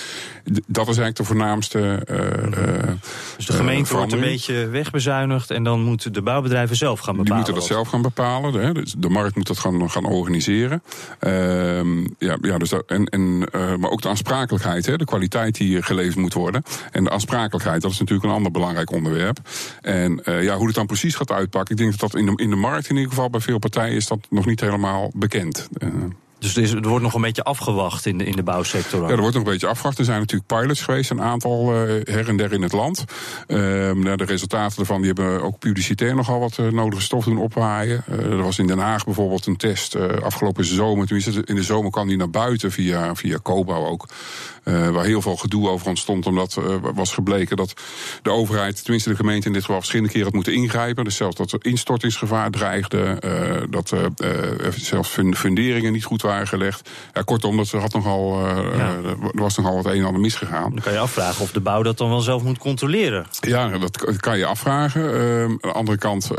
Dat 0.44 0.88
is 0.88 0.98
eigenlijk 0.98 1.16
de 1.16 1.24
voornaamste. 1.24 2.06
Uh, 2.10 2.94
dus 3.36 3.46
de 3.46 3.54
gemeente 3.54 3.94
wordt 3.94 4.12
een 4.12 4.20
beetje 4.20 4.68
wegbezuinigd 4.68 5.52
en 5.52 5.64
dan 5.64 5.84
moeten 5.84 6.14
de 6.14 6.22
bouwbedrijven 6.22 6.76
zelf 6.76 7.00
gaan 7.00 7.16
bepalen. 7.16 7.26
Die 7.26 7.36
moeten 7.36 7.54
dat 7.54 7.78
zelf 7.78 7.88
gaan 7.88 8.02
bepalen. 8.02 8.54
Hè, 8.54 8.74
dus 8.74 8.94
de 8.98 9.10
markt 9.10 9.36
moet 9.36 9.48
dat 9.48 9.60
gaan, 9.60 9.90
gaan 9.90 10.06
organiseren. 10.06 10.84
Uh, 11.22 11.82
ja, 12.18 12.38
ja, 12.42 12.58
dus 12.58 12.70
dat, 12.70 12.84
en, 12.88 13.06
en, 13.06 13.38
maar 13.80 13.90
ook 13.90 14.02
de 14.02 14.10
aansprakelijkheid, 14.10 14.86
hè, 14.86 14.98
de 14.98 15.06
kwaliteit 15.06 15.58
die 15.58 15.84
geleverd 15.84 16.16
moet 16.16 16.34
worden. 16.34 16.64
En 16.92 17.04
de 17.04 17.10
aansprakelijkheid, 17.10 17.82
dat 17.82 17.92
is 17.92 18.00
natuurlijk 18.00 18.28
een 18.28 18.36
ander 18.36 18.52
belangrijk 18.52 18.92
onderwerp. 18.92 19.40
En 19.82 20.22
ja, 20.24 20.58
hoe 20.60 20.68
het 20.68 20.78
dan 20.78 20.86
precies 20.86 21.16
gaat 21.16 21.32
uitpakken. 21.32 21.72
Ik 21.76 21.82
denk 21.82 22.00
dat 22.00 22.12
dat 22.12 22.20
in 22.20 22.26
de, 22.26 22.44
in 22.44 22.50
de 22.50 22.56
markt 22.56 22.90
in 22.90 22.96
ieder 22.96 23.10
geval 23.10 23.30
bij 23.30 23.40
veel 23.40 23.60
partijen 23.60 23.96
is 23.96 24.08
dat 24.08 24.20
nog 24.30 24.46
niet 24.46 24.60
helemaal 24.60 25.12
bekend. 25.16 25.70
Dus 26.40 26.56
er, 26.56 26.82
wordt 26.82 27.04
nog 27.04 27.14
een 27.14 27.22
beetje 27.22 27.44
afgewacht 27.44 28.06
in 28.06 28.18
de, 28.18 28.24
in 28.24 28.36
de 28.36 28.44
bouwsector? 28.44 29.02
Ja, 29.02 29.10
er 29.10 29.20
wordt 29.20 29.36
nog 29.36 29.46
een 29.46 29.52
beetje 29.52 29.68
afgewacht. 29.68 29.98
Er 29.98 30.06
zijn 30.06 30.20
natuurlijk 30.20 30.48
pilots 30.48 30.82
geweest, 30.82 31.10
een 31.10 31.22
aantal 31.22 31.74
uh, 31.74 32.02
her 32.04 32.28
en 32.28 32.38
der 32.38 32.54
in 32.54 32.62
het 32.62 32.72
land. 32.72 33.00
Uh, 33.48 33.58
de 34.16 34.26
resultaten 34.26 34.78
daarvan 34.78 35.02
die 35.02 35.12
hebben 35.14 35.42
ook 35.42 35.60
publicitair 35.60 36.16
nogal 36.16 36.40
wat 36.40 36.58
uh, 36.58 36.68
nodige 36.72 37.02
stof 37.02 37.26
doen 37.26 37.38
opwaaien. 37.38 38.04
Eh, 38.08 38.18
er 38.18 38.42
was 38.42 38.60
in 38.60 38.68
Den 38.68 38.80
Haag 38.80 39.06
bijvoorbeeld 39.06 39.46
een 39.46 39.58
test 39.58 39.96
afgelopen 40.22 40.66
zomer. 40.66 41.08
Tenminste, 41.08 41.42
in 41.46 41.56
de 41.56 41.64
zomer 41.64 41.92
kwam 41.92 42.08
die 42.08 42.18
naar 42.18 42.30
buiten 42.30 42.72
via, 42.72 43.16
via 43.16 43.40
ook. 43.44 44.08
Waar 44.64 45.06
heel 45.06 45.22
veel 45.22 45.36
gedoe 45.36 45.70
over 45.70 45.88
ontstond, 45.88 46.26
omdat 46.26 46.60
was 46.94 47.14
gebleken 47.14 47.58
dat 47.58 47.74
de 48.22 48.32
overheid, 48.32 48.84
tenminste 48.84 49.10
de 49.10 49.16
gemeente 49.16 49.48
in 49.48 49.54
dit 49.54 49.62
geval, 49.62 49.78
verschillende 49.78 50.12
keren 50.12 50.26
had 50.26 50.36
moeten 50.36 50.54
ingrijpen. 50.54 51.04
Dus 51.04 51.16
zelfs 51.16 51.36
dat 51.36 51.52
er 51.52 51.60
instortingsgevaar 51.62 52.50
dreigde, 52.50 53.18
dat 53.70 53.94
zelfs 54.76 55.18
funderingen 55.34 55.92
niet 55.92 56.04
goed 56.04 56.22
waren 56.22 56.29
gelegd. 56.30 56.90
Ja, 57.14 57.22
kortom, 57.22 57.58
dat 57.58 57.72
had 57.72 57.94
nogal, 57.94 58.40
ja. 58.78 58.96
er 59.04 59.18
was 59.34 59.58
nogal 59.58 59.76
wat 59.76 59.86
een 59.86 60.00
en 60.00 60.06
ander 60.06 60.22
misgegaan. 60.22 60.72
Dan 60.72 60.84
kan 60.84 60.94
je 60.94 61.00
afvragen 61.00 61.42
of 61.42 61.52
de 61.52 61.60
bouw 61.60 61.84
dat 61.84 61.98
dan 61.98 62.10
wel 62.10 62.22
zelf 62.22 62.44
moet 62.44 62.58
controleren. 62.58 63.26
Ja, 63.40 63.78
dat 63.78 64.20
kan 64.20 64.38
je 64.38 64.46
afvragen. 64.46 65.04
aan 65.04 65.58
de 65.62 65.72
andere 65.72 65.98
kant, 65.98 66.30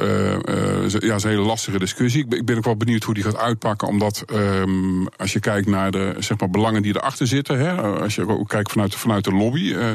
ja, 0.99 1.15
is 1.15 1.23
een 1.23 1.31
hele 1.31 1.43
lastige 1.43 1.79
discussie. 1.79 2.27
Ik 2.29 2.45
ben 2.45 2.57
ook 2.57 2.65
wel 2.65 2.77
benieuwd 2.77 3.03
hoe 3.03 3.15
die 3.15 3.25
gaat 3.25 3.37
uitpakken, 3.37 3.89
omdat 3.89 4.25
um, 4.33 5.09
als 5.17 5.33
je 5.33 5.41
kijkt 5.41 5.67
naar 5.67 5.91
de 5.91 6.15
zeg 6.19 6.39
maar, 6.39 6.51
belangen 6.51 6.83
die 6.83 6.97
erachter 6.97 7.27
zitten, 7.27 7.59
hè, 7.59 7.83
als 7.83 8.15
je 8.15 8.29
ook 8.29 8.49
kijkt 8.49 8.71
vanuit, 8.71 8.95
vanuit 8.95 9.25
de 9.25 9.33
lobby, 9.33 9.61
uh, 9.61 9.87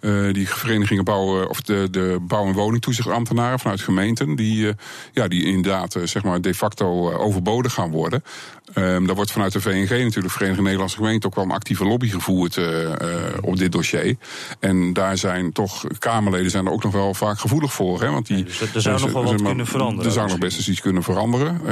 uh, 0.00 0.34
die 0.34 0.48
verenigingen 0.48 1.04
bouwen, 1.04 1.48
of 1.48 1.60
de, 1.60 1.88
de 1.90 2.18
bouw- 2.20 2.46
en 2.46 2.52
woningtoezichtambtenaren 2.52 3.58
vanuit 3.58 3.80
gemeenten, 3.80 4.36
die, 4.36 4.66
uh, 4.66 4.72
ja, 5.12 5.28
die 5.28 5.44
inderdaad 5.44 5.96
zeg 6.04 6.22
maar 6.22 6.40
de 6.40 6.54
facto 6.54 7.12
overbodig 7.12 7.72
gaan 7.72 7.90
worden. 7.90 8.22
Um, 8.74 9.06
daar 9.06 9.16
wordt 9.16 9.32
vanuit 9.38 9.52
de 9.52 9.60
VNG 9.60 10.02
natuurlijk, 10.02 10.34
Vereniging 10.34 10.64
Nederlandse 10.64 10.96
Gemeenten, 10.96 11.28
ook 11.28 11.34
wel 11.34 11.44
een 11.44 11.50
actieve 11.50 11.84
lobby 11.84 12.08
gevoerd 12.08 12.60
op 13.40 13.56
dit 13.56 13.72
dossier. 13.72 14.16
En 14.60 14.92
daar 14.92 15.18
zijn 15.18 15.52
toch, 15.52 15.84
Kamerleden 15.98 16.50
zijn 16.50 16.66
er 16.66 16.72
ook 16.72 16.82
nog 16.82 16.92
wel 16.92 17.14
vaak 17.14 17.38
gevoelig 17.38 17.72
voor. 17.72 18.00
Hè, 18.00 18.10
want 18.10 18.26
die, 18.26 18.44
dus 18.44 18.60
er 18.60 18.80
zou 18.80 19.00
nog 19.00 19.12
wel 19.12 19.24
wat 19.24 19.42
kunnen 19.42 19.66
veranderen. 19.66 20.04
Er 20.04 20.12
zou 20.12 20.28
nog 20.28 20.38
best 20.38 20.56
eens 20.56 20.68
iets 20.68 20.80
kunnen 20.80 21.02
veranderen. 21.02 21.66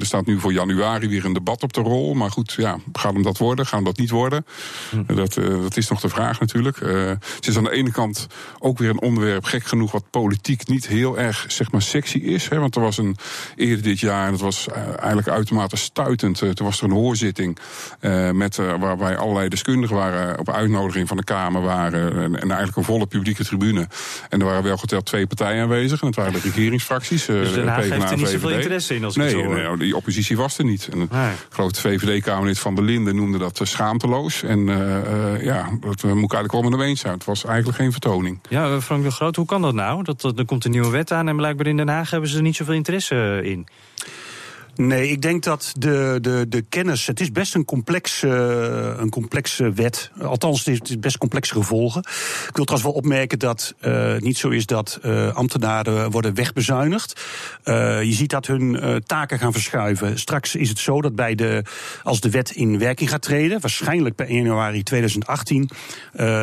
er 0.00 0.06
staat 0.06 0.26
nu 0.26 0.40
voor 0.40 0.52
januari 0.52 1.08
weer 1.08 1.24
een 1.24 1.32
debat 1.32 1.62
op 1.62 1.72
de 1.72 1.80
rol. 1.80 2.14
Maar 2.14 2.30
goed, 2.30 2.52
ja, 2.52 2.78
gaat 2.92 3.12
hem 3.12 3.22
dat 3.22 3.38
worden? 3.38 3.66
Gaan 3.66 3.84
dat 3.84 3.98
niet 3.98 4.10
worden? 4.10 4.46
Hm. 4.90 5.14
Dat, 5.14 5.36
uh, 5.36 5.62
dat 5.62 5.76
is 5.76 5.88
nog 5.88 6.00
de 6.00 6.08
vraag 6.08 6.40
natuurlijk. 6.40 6.78
Het 7.36 7.46
is 7.46 7.56
aan 7.56 7.64
de 7.64 7.70
ene 7.70 7.90
kant 7.90 8.26
ook 8.58 8.78
weer 8.78 8.90
een 8.90 9.00
onderwerp, 9.00 9.44
gek 9.44 9.64
genoeg, 9.64 9.92
wat 9.92 10.10
politiek 10.10 10.68
niet 10.68 10.86
heel 10.86 11.18
erg 11.18 11.44
zeg 11.48 11.72
maar, 11.72 11.82
sexy 11.82 12.18
is. 12.18 12.48
Hè, 12.48 12.58
want 12.58 12.74
er 12.74 12.82
was 12.82 12.98
een 12.98 13.16
eerder 13.56 13.82
dit 13.82 14.00
jaar, 14.00 14.24
en 14.24 14.30
dat 14.30 14.40
was 14.40 14.68
eigenlijk 14.98 15.28
uitermate 15.28 15.76
stuitend. 15.76 16.38
toen 16.38 16.66
was 16.66 16.78
er 16.78 16.84
een 16.84 16.96
hoorzitting 17.10 17.58
met, 18.32 18.56
waarbij 18.56 19.16
allerlei 19.16 19.48
deskundigen 19.48 19.96
waren 19.96 20.38
op 20.38 20.50
uitnodiging 20.50 21.08
van 21.08 21.16
de 21.16 21.24
Kamer 21.24 21.62
waren. 21.62 22.12
En, 22.12 22.40
en, 22.40 22.48
eigenlijk 22.48 22.76
een 22.76 22.84
volle 22.84 23.06
publieke 23.06 23.44
tribune. 23.44 23.88
En 24.28 24.40
er 24.40 24.46
waren 24.46 24.62
wel 24.62 24.76
geteld 24.76 25.06
twee 25.06 25.26
partijen 25.26 25.62
aanwezig. 25.62 26.00
En 26.00 26.06
dat 26.06 26.14
waren 26.14 26.32
de 26.32 26.40
regeringsfracties. 26.40 27.26
Dus 27.26 27.52
Den 27.52 27.68
Haag 27.68 27.88
heeft 27.88 28.10
er 28.10 28.16
niet 28.16 28.28
zoveel 28.28 28.50
interesse 28.50 28.94
in 28.94 29.04
als 29.04 29.16
nee, 29.16 29.26
ik 29.28 29.44
zo 29.44 29.52
nee, 29.52 29.76
die 29.76 29.96
oppositie 29.96 30.36
was 30.36 30.58
er 30.58 30.64
niet. 30.64 30.88
En, 30.92 30.98
nee. 30.98 31.30
Ik 31.30 31.46
geloof 31.50 31.68
het 31.68 31.80
VVD-Kamerlid 31.80 32.58
Van 32.58 32.74
der 32.74 32.84
Linden 32.84 33.16
noemde 33.16 33.38
dat 33.38 33.60
schaamteloos. 33.62 34.42
En 34.42 34.66
ja, 35.42 35.68
dat 35.80 36.02
moet 36.02 36.32
ik 36.32 36.32
eigenlijk 36.32 36.52
wel 36.52 36.62
met 36.62 36.72
hem 36.72 36.80
eens 36.80 37.00
zijn. 37.00 37.14
Het 37.14 37.24
was 37.24 37.44
eigenlijk 37.44 37.78
geen 37.78 37.92
vertoning. 37.92 38.40
Ja, 38.48 38.80
Frank 38.80 39.02
de 39.02 39.10
Groot, 39.10 39.36
hoe 39.36 39.46
kan 39.46 39.62
dat 39.62 39.74
nou? 39.74 40.02
Dat, 40.02 40.20
dat, 40.20 40.38
er 40.38 40.44
komt 40.44 40.64
een 40.64 40.70
nieuwe 40.70 40.90
wet 40.90 41.12
aan 41.12 41.28
en 41.28 41.36
blijkbaar 41.36 41.66
in 41.66 41.76
Den 41.76 41.88
Haag 41.88 42.10
hebben 42.10 42.28
ze 42.28 42.36
er 42.36 42.42
niet 42.42 42.56
zoveel 42.56 42.74
interesse 42.74 43.40
in. 43.42 43.66
Nee, 44.76 45.10
ik 45.10 45.22
denk 45.22 45.42
dat 45.42 45.72
de, 45.78 46.18
de, 46.20 46.46
de 46.48 46.62
kennis. 46.68 47.06
Het 47.06 47.20
is 47.20 47.32
best 47.32 47.54
een 47.54 47.64
complex, 47.64 48.22
uh, 48.22 48.30
een 48.96 49.10
complexe 49.10 49.72
wet. 49.72 50.10
Althans, 50.22 50.64
het 50.64 50.88
is 50.88 50.98
best 50.98 51.18
complexe 51.18 51.54
gevolgen. 51.54 52.00
Ik 52.48 52.56
wil 52.56 52.64
trouwens 52.64 52.82
wel 52.82 52.92
opmerken 52.92 53.38
dat 53.38 53.74
uh, 53.80 54.16
niet 54.16 54.38
zo 54.38 54.48
is 54.48 54.66
dat 54.66 54.98
uh, 55.04 55.34
ambtenaren 55.34 56.10
worden 56.10 56.34
wegbezuinigd. 56.34 57.20
je 57.64 58.12
ziet 58.12 58.30
dat 58.30 58.46
hun 58.46 59.02
taken 59.06 59.38
gaan 59.38 59.52
verschuiven. 59.52 60.18
Straks 60.18 60.54
is 60.54 60.68
het 60.68 60.78
zo 60.78 61.00
dat 61.00 61.14
bij 61.14 61.34
de, 61.34 61.64
als 62.02 62.20
de 62.20 62.30
wet 62.30 62.50
in 62.50 62.78
werking 62.78 63.10
gaat 63.10 63.22
treden, 63.22 63.60
waarschijnlijk 63.60 64.14
per 64.14 64.26
1 64.26 64.36
januari 64.36 64.82
2018, 64.82 65.70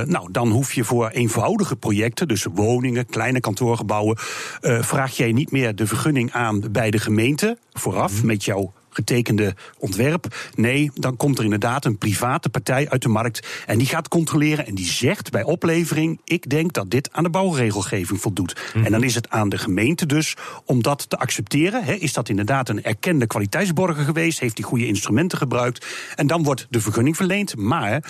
nou, 0.06 0.32
dan 0.32 0.50
hoef 0.50 0.74
je 0.74 0.84
voor 0.84 1.10
eenvoudige 1.10 1.76
projecten, 1.76 2.28
dus 2.28 2.46
woningen, 2.54 3.06
kleine 3.06 3.40
kantoorgebouwen, 3.40 4.18
vraag 4.62 5.18
jij 5.18 5.32
niet 5.32 5.52
meer 5.52 5.76
de 5.76 5.88
vergunning 5.88 6.32
aan 6.32 6.63
bij 6.72 6.92
de 6.92 7.00
gemeente 7.00 7.58
vooraf 7.74 8.17
met 8.24 8.46
jouw 8.46 8.74
getekende 8.98 9.56
ontwerp. 9.78 10.36
Nee, 10.56 10.92
dan 10.94 11.18
komt 11.18 11.38
er 11.38 11.44
inderdaad 11.44 11.86
een 11.86 11.98
private 11.98 12.50
partij 12.50 12.90
uit 12.90 13.02
de 13.02 13.10
markt 13.10 13.48
en 13.66 13.78
die 13.78 13.88
gaat 13.88 14.08
controleren 14.08 14.66
en 14.66 14.76
die 14.76 14.86
zegt 14.86 15.32
bij 15.32 15.44
oplevering: 15.44 16.22
ik 16.24 16.50
denk 16.50 16.74
dat 16.74 16.90
dit 16.90 17.10
aan 17.12 17.24
de 17.24 17.30
bouwregelgeving 17.30 18.22
voldoet. 18.22 18.56
Mhm. 18.74 18.86
En 18.86 18.92
dan 18.92 19.04
is 19.04 19.16
het 19.16 19.30
aan 19.30 19.50
de 19.50 19.58
gemeente 19.58 20.06
dus 20.06 20.36
om 20.66 20.84
dat 20.84 21.10
te 21.10 21.18
accepteren. 21.18 21.84
He, 21.84 21.94
is 21.94 22.14
dat 22.14 22.30
inderdaad 22.30 22.70
een 22.70 22.84
erkende 22.84 23.28
kwaliteitsborger 23.28 24.04
geweest? 24.04 24.40
Heeft 24.40 24.58
hij 24.58 24.68
goede 24.68 24.88
instrumenten 24.88 25.38
gebruikt? 25.38 25.86
En 26.16 26.28
dan 26.28 26.44
wordt 26.44 26.68
de 26.70 26.82
vergunning 26.82 27.16
verleend. 27.16 27.56
Maar 27.56 28.04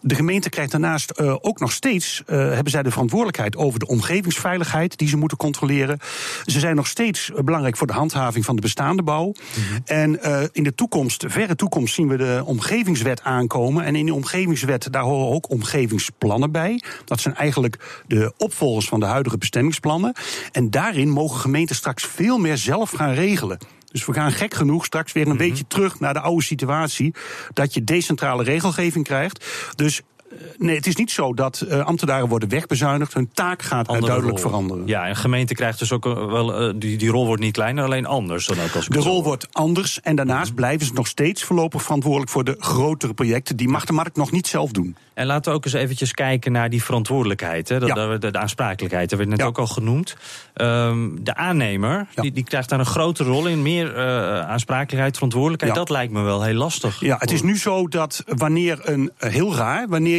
de 0.00 0.14
gemeente 0.14 0.48
krijgt 0.48 0.70
daarnaast 0.70 1.12
uh, 1.20 1.36
ook 1.40 1.60
nog 1.60 1.72
steeds 1.72 2.22
uh, 2.26 2.36
hebben 2.36 2.70
zij 2.70 2.82
de 2.82 2.90
verantwoordelijkheid 2.90 3.56
over 3.56 3.78
de 3.78 3.86
omgevingsveiligheid 3.86 4.98
die 4.98 5.08
ze 5.08 5.16
moeten 5.16 5.38
controleren. 5.38 5.98
Ze 6.44 6.60
zijn 6.60 6.76
nog 6.76 6.86
steeds 6.86 7.30
belangrijk 7.44 7.76
voor 7.76 7.86
de 7.86 7.92
handhaving 7.92 8.44
van 8.44 8.56
de 8.56 8.62
bestaande 8.62 9.02
bouw. 9.02 9.32
Mhm. 9.32 9.80
En 9.84 10.22
uh, 10.28 10.42
in 10.52 10.62
de 10.62 10.74
toekomst, 10.74 11.24
verre 11.26 11.54
toekomst, 11.54 11.94
zien 11.94 12.08
we 12.08 12.16
de 12.16 12.42
omgevingswet 12.44 13.22
aankomen. 13.22 13.84
En 13.84 13.96
in 13.96 14.06
de 14.06 14.14
omgevingswet, 14.14 14.92
daar 14.92 15.02
horen 15.02 15.34
ook 15.34 15.50
omgevingsplannen 15.50 16.52
bij. 16.52 16.82
Dat 17.04 17.20
zijn 17.20 17.34
eigenlijk 17.34 18.02
de 18.06 18.32
opvolgers 18.36 18.88
van 18.88 19.00
de 19.00 19.06
huidige 19.06 19.38
bestemmingsplannen. 19.38 20.12
En 20.52 20.70
daarin 20.70 21.08
mogen 21.08 21.40
gemeenten 21.40 21.76
straks 21.76 22.04
veel 22.04 22.38
meer 22.38 22.56
zelf 22.56 22.90
gaan 22.90 23.12
regelen. 23.14 23.58
Dus 23.90 24.06
we 24.06 24.12
gaan 24.12 24.32
gek 24.32 24.54
genoeg 24.54 24.84
straks 24.84 25.12
weer 25.12 25.26
een 25.26 25.32
mm 25.32 25.38
-hmm. 25.38 25.48
beetje 25.48 25.66
terug 25.66 26.00
naar 26.00 26.12
de 26.12 26.20
oude 26.20 26.42
situatie. 26.42 27.14
Dat 27.52 27.74
je 27.74 27.84
decentrale 27.84 28.42
regelgeving 28.42 29.04
krijgt. 29.04 29.46
Dus 29.74 30.02
nee, 30.58 30.76
het 30.76 30.86
is 30.86 30.96
niet 30.96 31.10
zo 31.10 31.34
dat 31.34 31.64
uh, 31.68 31.84
ambtenaren 31.84 32.28
worden 32.28 32.48
wegbezuinigd. 32.48 33.14
Hun 33.14 33.30
taak 33.32 33.62
gaat 33.62 33.86
duidelijk 33.86 34.22
rol. 34.22 34.36
veranderen. 34.36 34.86
Ja, 34.86 35.06
en 35.06 35.16
gemeente 35.16 35.54
krijgt 35.54 35.78
dus 35.78 35.92
ook 35.92 36.04
wel. 36.04 36.68
Uh, 36.68 36.74
die, 36.76 36.98
die 36.98 37.10
rol 37.10 37.26
wordt 37.26 37.42
niet 37.42 37.52
kleiner, 37.52 37.84
alleen 37.84 38.06
anders 38.06 38.46
dan 38.46 38.60
ook 38.60 38.74
als 38.74 38.86
De 38.86 38.98
rol 38.98 39.22
wordt 39.22 39.48
anders. 39.52 40.00
En 40.00 40.16
daarnaast 40.16 40.54
blijven 40.54 40.86
ze 40.86 40.92
nog 40.92 41.06
steeds 41.06 41.42
voorlopig 41.42 41.82
verantwoordelijk 41.82 42.30
voor 42.30 42.44
de 42.44 42.56
grotere 42.58 43.14
projecten. 43.14 43.56
Die 43.56 43.68
mag 43.68 43.84
de 43.84 43.92
markt 43.92 44.16
nog 44.16 44.30
niet 44.30 44.46
zelf 44.46 44.70
doen. 44.70 44.96
En 45.14 45.26
laten 45.26 45.50
we 45.50 45.56
ook 45.56 45.64
eens 45.64 45.74
eventjes 45.74 46.12
kijken 46.12 46.52
naar 46.52 46.70
die 46.70 46.82
verantwoordelijkheid. 46.82 47.68
Hè? 47.68 47.76
Ja. 47.76 48.18
de, 48.18 48.30
de, 48.30 48.38
aansprakelijkheid, 48.38 49.08
dat 49.08 49.18
werd 49.18 49.30
net 49.30 49.40
ja. 49.40 49.46
ook 49.46 49.58
al 49.58 49.66
genoemd. 49.66 50.16
Um, 50.54 51.24
de 51.24 51.34
aannemer, 51.34 52.06
ja. 52.14 52.22
die, 52.22 52.32
die, 52.32 52.44
krijgt 52.44 52.68
daar 52.68 52.78
een 52.78 52.86
grotere 52.86 53.30
rol 53.30 53.46
in. 53.46 53.62
Meer 53.62 53.96
aansprakelijkheid, 54.46 55.14
verantwoordelijkheid. 55.14 55.74
Dat 55.74 55.90
lijkt 55.90 56.12
me 56.12 56.22
wel 56.22 56.42
heel 56.42 56.54
lastig. 56.54 57.00
Ja, 57.00 57.16
het 57.18 57.30
is 57.30 57.42
nu 57.42 57.58
zo 57.58 57.88
dat 57.88 58.22
wanneer 58.26 58.78
een, 58.82 59.10
heel 59.18 59.54
raar, 59.54 59.88
wanneer 59.88 60.17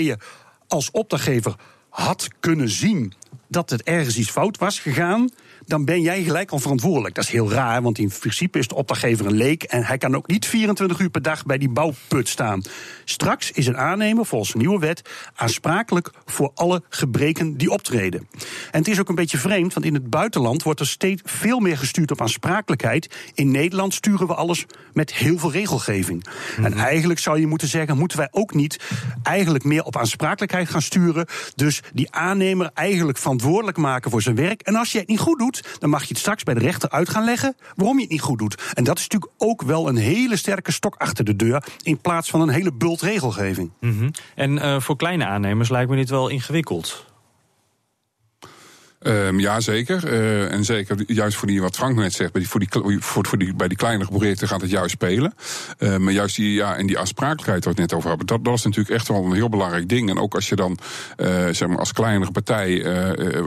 als 0.67 0.91
opdrachtgever 0.91 1.55
had 1.89 2.27
kunnen 2.39 2.69
zien 2.69 3.13
dat 3.47 3.69
het 3.69 3.83
ergens 3.83 4.17
iets 4.17 4.29
fout 4.29 4.57
was 4.57 4.79
gegaan, 4.79 5.29
dan 5.69 5.86
ben 5.86 6.01
jij 6.01 6.23
gelijk 6.23 6.51
al 6.51 6.60
verantwoordelijk. 6.60 7.15
Dat 7.15 7.23
is 7.23 7.29
heel 7.29 7.51
raar, 7.51 7.82
want 7.82 7.97
in 7.97 8.12
principe 8.19 8.60
is 8.60 8.67
de 8.67 8.75
opdrachtgever 8.75 9.25
een 9.25 9.36
leek 9.36 9.63
en 9.63 9.84
hij 9.84 9.97
kan 9.97 10.15
ook 10.15 10.27
niet 10.27 10.45
24 10.45 10.99
uur 10.99 11.10
per 11.10 11.21
dag 11.21 11.45
bij 11.45 11.58
die 11.58 11.69
bouwput 11.69 12.27
staan. 12.27 12.62
Straks 13.05 13.51
is 13.51 13.67
een 13.67 13.77
aannemer, 13.77 14.25
volgens 14.25 14.51
de 14.51 14.58
nieuwe 14.58 14.79
wet, 14.79 15.01
aansprakelijk 15.36 16.12
voor 16.25 16.51
alle 16.53 16.84
gebreken 16.89 17.58
die 17.58 17.71
optreden. 17.71 18.27
En 18.71 18.79
het 18.79 18.88
is 18.88 18.99
ook 18.99 19.10
een 19.10 19.15
beetje 19.15 19.38
vreemd, 19.38 19.73
want 19.73 19.86
in 19.86 19.93
het 19.93 20.10
buitenland 20.10 20.63
wordt 20.63 20.79
er 20.79 20.88
steeds 20.88 21.21
veel 21.25 21.60
meer 21.60 21.77
gestuurd 21.77 22.12
op 22.12 22.21
aansprakelijkheid. 22.21 23.32
In 23.34 23.51
Nederland 23.51 23.93
sturen 23.93 24.27
we 24.27 24.36
alles 24.36 24.65
met 24.93 25.13
heel 25.13 25.38
veel 25.38 25.51
regelgeving. 25.51 26.25
En 26.63 26.73
eigenlijk 26.73 27.19
zou 27.19 27.39
je 27.39 27.47
moeten 27.47 27.67
zeggen, 27.67 27.97
moeten 27.97 28.17
wij 28.17 28.27
ook 28.32 28.53
niet 28.53 28.79
eigenlijk 29.23 29.63
meer 29.63 29.84
op 29.84 29.97
aansprakelijkheid 29.97 30.69
gaan 30.69 30.82
sturen. 30.82 31.27
Dus 31.55 31.82
die 31.93 32.12
aannemer 32.12 32.69
eigenlijk 32.73 33.17
verantwoordelijk 33.17 33.77
maken 33.77 34.12
voor 34.12 34.21
zijn 34.21 34.36
werk. 34.36 34.62
En 34.62 34.75
als 34.75 34.91
je 34.91 34.99
het 34.99 35.08
niet 35.08 35.19
goed 35.19 35.39
doet, 35.39 35.58
dan 35.79 35.89
mag 35.89 36.01
je 36.01 36.07
het 36.07 36.17
straks 36.17 36.43
bij 36.43 36.53
de 36.53 36.59
rechter 36.59 36.89
uit 36.89 37.09
gaan 37.09 37.23
leggen 37.23 37.55
waarom 37.75 37.95
je 37.95 38.01
het 38.01 38.11
niet 38.11 38.21
goed 38.21 38.39
doet. 38.39 38.61
En 38.73 38.83
dat 38.83 38.97
is 38.97 39.07
natuurlijk 39.07 39.31
ook 39.37 39.61
wel 39.61 39.87
een 39.87 39.97
hele 39.97 40.35
sterke 40.35 40.71
stok 40.71 40.95
achter 40.95 41.25
de 41.25 41.35
deur, 41.35 41.63
in 41.81 41.97
plaats 41.97 42.29
van 42.29 42.41
een 42.41 42.49
hele 42.49 42.73
bult 42.73 43.01
regelgeving. 43.01 43.71
-hmm. 43.79 44.11
En 44.35 44.51
uh, 44.51 44.79
voor 44.79 44.95
kleine 44.95 45.25
aannemers 45.25 45.69
lijkt 45.69 45.89
me 45.89 45.95
dit 45.95 46.09
wel 46.09 46.27
ingewikkeld. 46.27 47.07
Um, 49.01 49.39
ja, 49.39 49.59
zeker. 49.59 50.12
Uh, 50.13 50.51
en 50.51 50.65
zeker 50.65 50.97
juist 51.07 51.38
voor 51.38 51.47
die, 51.47 51.62
wat 51.62 51.75
Frank 51.75 51.95
net 51.95 52.13
zegt, 52.13 52.31
bij 52.31 52.41
die, 52.41 52.49
voor 52.49 52.59
die, 52.59 52.69
voor, 52.99 53.25
voor 53.27 53.38
die, 53.38 53.53
bij 53.53 53.67
die 53.67 53.77
kleinere 53.77 54.09
projecten 54.09 54.47
gaat 54.47 54.62
het 54.62 54.69
juist 54.69 54.91
spelen. 54.91 55.33
Uh, 55.79 55.97
maar 55.97 56.13
juist 56.13 56.35
die, 56.35 56.53
ja, 56.53 56.75
en 56.75 56.88
die 56.88 56.99
aansprakelijkheid 56.99 57.65
waar 57.65 57.73
we 57.73 57.81
het 57.81 57.89
net 57.89 57.97
over 57.99 58.09
hebben, 58.09 58.27
dat, 58.27 58.45
dat 58.45 58.53
is 58.53 58.63
natuurlijk 58.63 58.95
echt 58.95 59.07
wel 59.07 59.25
een 59.25 59.33
heel 59.33 59.49
belangrijk 59.49 59.89
ding. 59.89 60.09
En 60.09 60.19
ook 60.19 60.35
als 60.35 60.49
je 60.49 60.55
dan 60.55 60.77
uh, 61.17 61.27
zeg 61.51 61.67
maar 61.67 61.77
als 61.77 61.93
kleinere 61.93 62.31
partij 62.31 62.67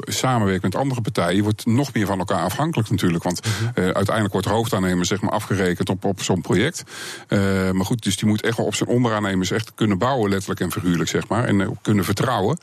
samenwerkt 0.01 0.63
met 0.63 0.75
andere 0.75 1.01
partijen, 1.01 1.37
je 1.37 1.43
wordt 1.43 1.67
nog 1.67 1.95
meer 1.95 2.07
van 2.07 2.19
elkaar 2.19 2.43
afhankelijk 2.43 2.91
natuurlijk. 2.91 3.25
Want 3.25 3.41
mhm. 3.41 3.81
uiteindelijk 3.81 4.33
wordt 4.33 4.47
de 4.47 4.53
hoofdaannemer 4.53 5.07
zeg 5.07 5.21
maar, 5.21 5.33
afgerekend 5.33 5.89
op, 5.89 6.05
op 6.05 6.23
zo'n 6.23 6.41
project. 6.41 6.83
maar 7.73 7.85
goed, 7.85 8.03
dus 8.03 8.17
die 8.17 8.29
moet 8.29 8.43
echt 8.43 8.57
wel 8.57 8.67
op 8.67 8.75
zijn 8.75 8.89
onderaannemers 8.89 9.51
echt 9.51 9.73
kunnen 9.75 9.99
bouwen, 9.99 10.31
letterlijk 10.31 10.61
en 10.61 10.73
figuurlijk, 10.73 11.09
zeg 11.09 11.29
maar. 11.29 11.45
En 11.45 11.79
kunnen 11.83 12.05
vertrouwen. 12.05 12.59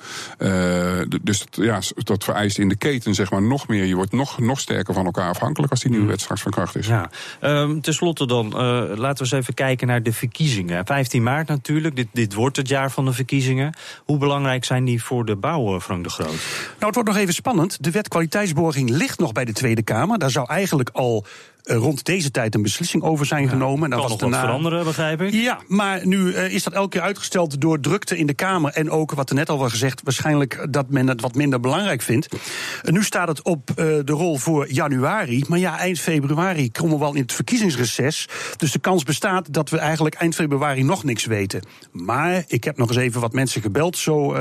dus 1.21 1.39
dat, 1.39 1.65
ja, 1.65 1.82
dat 1.95 2.23
vereist 2.23 2.58
in 2.58 2.69
de 2.69 2.78
keten 2.80 3.13
zeg 3.13 3.32
maar, 3.32 3.42
nog 3.42 3.68
meer. 3.68 3.86
Je 3.86 3.96
wordt 3.96 4.12
nog, 4.12 4.39
nog 4.39 4.60
sterker 4.60 4.94
van 4.94 5.06
elkaar 5.06 5.30
afhankelijk 5.30 5.72
als 5.72 5.82
die 5.82 5.89
nieuwe 5.89 6.06
mm. 6.06 6.12
wet 6.12 6.22
straks 6.22 6.42
van 6.42 6.52
kracht 6.52 6.76
is. 6.76 6.88
Ja. 6.88 7.10
Um, 7.42 7.82
Ten 7.82 7.94
slotte 7.94 8.28
dan, 8.28 8.46
uh, 8.46 8.52
laten 8.96 8.98
we 8.98 9.20
eens 9.20 9.32
even 9.32 9.54
kijken 9.54 9.88
naar 9.88 10.04
de 10.04 10.13
verkiezingen. 10.13 10.86
15 10.86 11.24
maart 11.24 11.48
natuurlijk, 11.48 11.96
dit, 11.96 12.08
dit 12.12 12.34
wordt 12.34 12.58
het 12.58 12.68
jaar 12.68 12.92
van 12.92 13.06
de 13.06 13.13
verkiezingen. 13.13 13.78
Hoe 14.06 14.18
belangrijk 14.18 14.65
zijn 14.65 14.86
die 14.86 15.04
voor 15.04 15.26
de 15.26 15.36
bouw, 15.36 15.76
eh, 15.76 15.82
Frank 15.82 16.04
de 16.04 16.10
Groot? 16.10 16.28
Nou, 16.28 16.86
het 16.86 16.96
wordt 16.96 17.10
nog 17.10 17.18
even 17.18 17.34
spannend. 17.34 17.84
De 17.84 17.92
wet 17.92 18.08
kwaliteitsborging 18.08 18.89
ligt 18.89 19.20
nog 19.20 19.32
bij 19.32 19.46
de 19.46 19.54
Tweede 19.54 19.82
Kamer. 19.84 20.20
Daar 20.20 20.32
zou 20.32 20.48
eigenlijk 20.50 20.89
al 20.94 21.26
eh, 21.26 21.30
rond 21.77 22.05
deze 22.05 22.32
tijd 22.32 22.55
een 22.55 22.62
beslissing 22.62 23.03
over 23.03 23.25
zijn 23.25 23.49
genomen. 23.49 23.84
En 23.84 23.89
dan 23.89 23.99
kan 23.99 24.10
was 24.10 24.19
nog 24.19 24.29
wat 24.29 24.39
veranderen, 24.39 24.84
begrijp 24.84 25.21
ik? 25.21 25.34
Ja, 25.34 25.60
maar 25.67 26.08
nu 26.08 26.17
uh, 26.17 26.53
is 26.53 26.63
dat 26.63 26.73
elke 26.73 26.89
keer 26.89 27.01
uitgesteld 27.01 27.62
door 27.62 27.79
drukte 27.79 28.17
in 28.17 28.27
de 28.27 28.34
Kamer. 28.34 28.71
En 28.71 28.89
ook, 28.89 29.12
wat 29.12 29.29
er 29.29 29.36
net 29.36 29.49
al 29.49 29.58
was 29.58 29.71
gezegd, 29.71 30.01
waarschijnlijk 30.03 30.67
dat 30.69 30.89
men 30.89 31.08
het 31.08 31.21
wat 31.21 31.36
minder 31.36 31.60
belangrijk 31.60 32.01
vindt. 32.01 32.34
Uh, 32.34 32.91
nu 32.91 33.03
staat 33.03 33.27
het 33.27 33.41
op 33.41 33.71
de 33.75 34.03
rol 34.05 34.38
voor 34.38 34.71
januari. 34.71 35.43
Maar 35.47 35.60
ja, 35.60 35.77
eind 35.77 35.99
februari 35.99 36.71
komen 36.71 36.93
we 36.93 36.99
wel 36.99 37.13
in 37.13 37.21
het 37.21 37.34
verkiezingsreces. 37.34 38.27
Dus 38.58 38.71
de 38.71 38.79
kans 38.79 39.03
bestaat 39.03 39.53
dat 39.53 39.69
we 39.69 39.77
eigenlijk 39.77 40.15
eind 40.15 40.36
februari 40.36 40.84
nog 40.84 41.03
niks 41.03 41.25
weten. 41.25 41.63
Maar 41.91 42.43
ik 42.47 42.63
heb 42.63 42.77
nog 42.77 42.88
eens 42.88 42.97
even 42.97 43.21
wat 43.21 43.34
mensen 43.34 43.62
gebeld, 43.62 43.97
zo, 43.97 44.38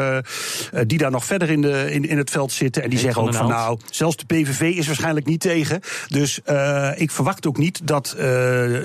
die 0.87 0.99
daar 0.99 1.11
nog 1.11 1.25
verder 1.25 1.51
in, 1.51 1.61
de, 1.61 1.93
in, 1.93 2.09
in 2.09 2.19
het 2.19 2.31
veld 2.31 2.53
zitten. 2.53 2.83
En 2.83 2.91
die 2.91 2.99
zeggen 2.99 3.23
ook 3.23 3.35
van 3.35 3.49
nou, 3.49 3.79
zelfs 3.91 4.17
de 4.17 4.25
PVV 4.27 4.61
is 4.61 4.87
waarschijnlijk 4.87 5.27
niet 5.27 5.41
tegen. 5.41 5.81
Dus 6.09 6.41
ik 6.97 7.11
verwacht 7.19 7.47
ook 7.47 7.57
niet 7.57 7.87
dat 7.87 8.15
uh, 8.19 8.23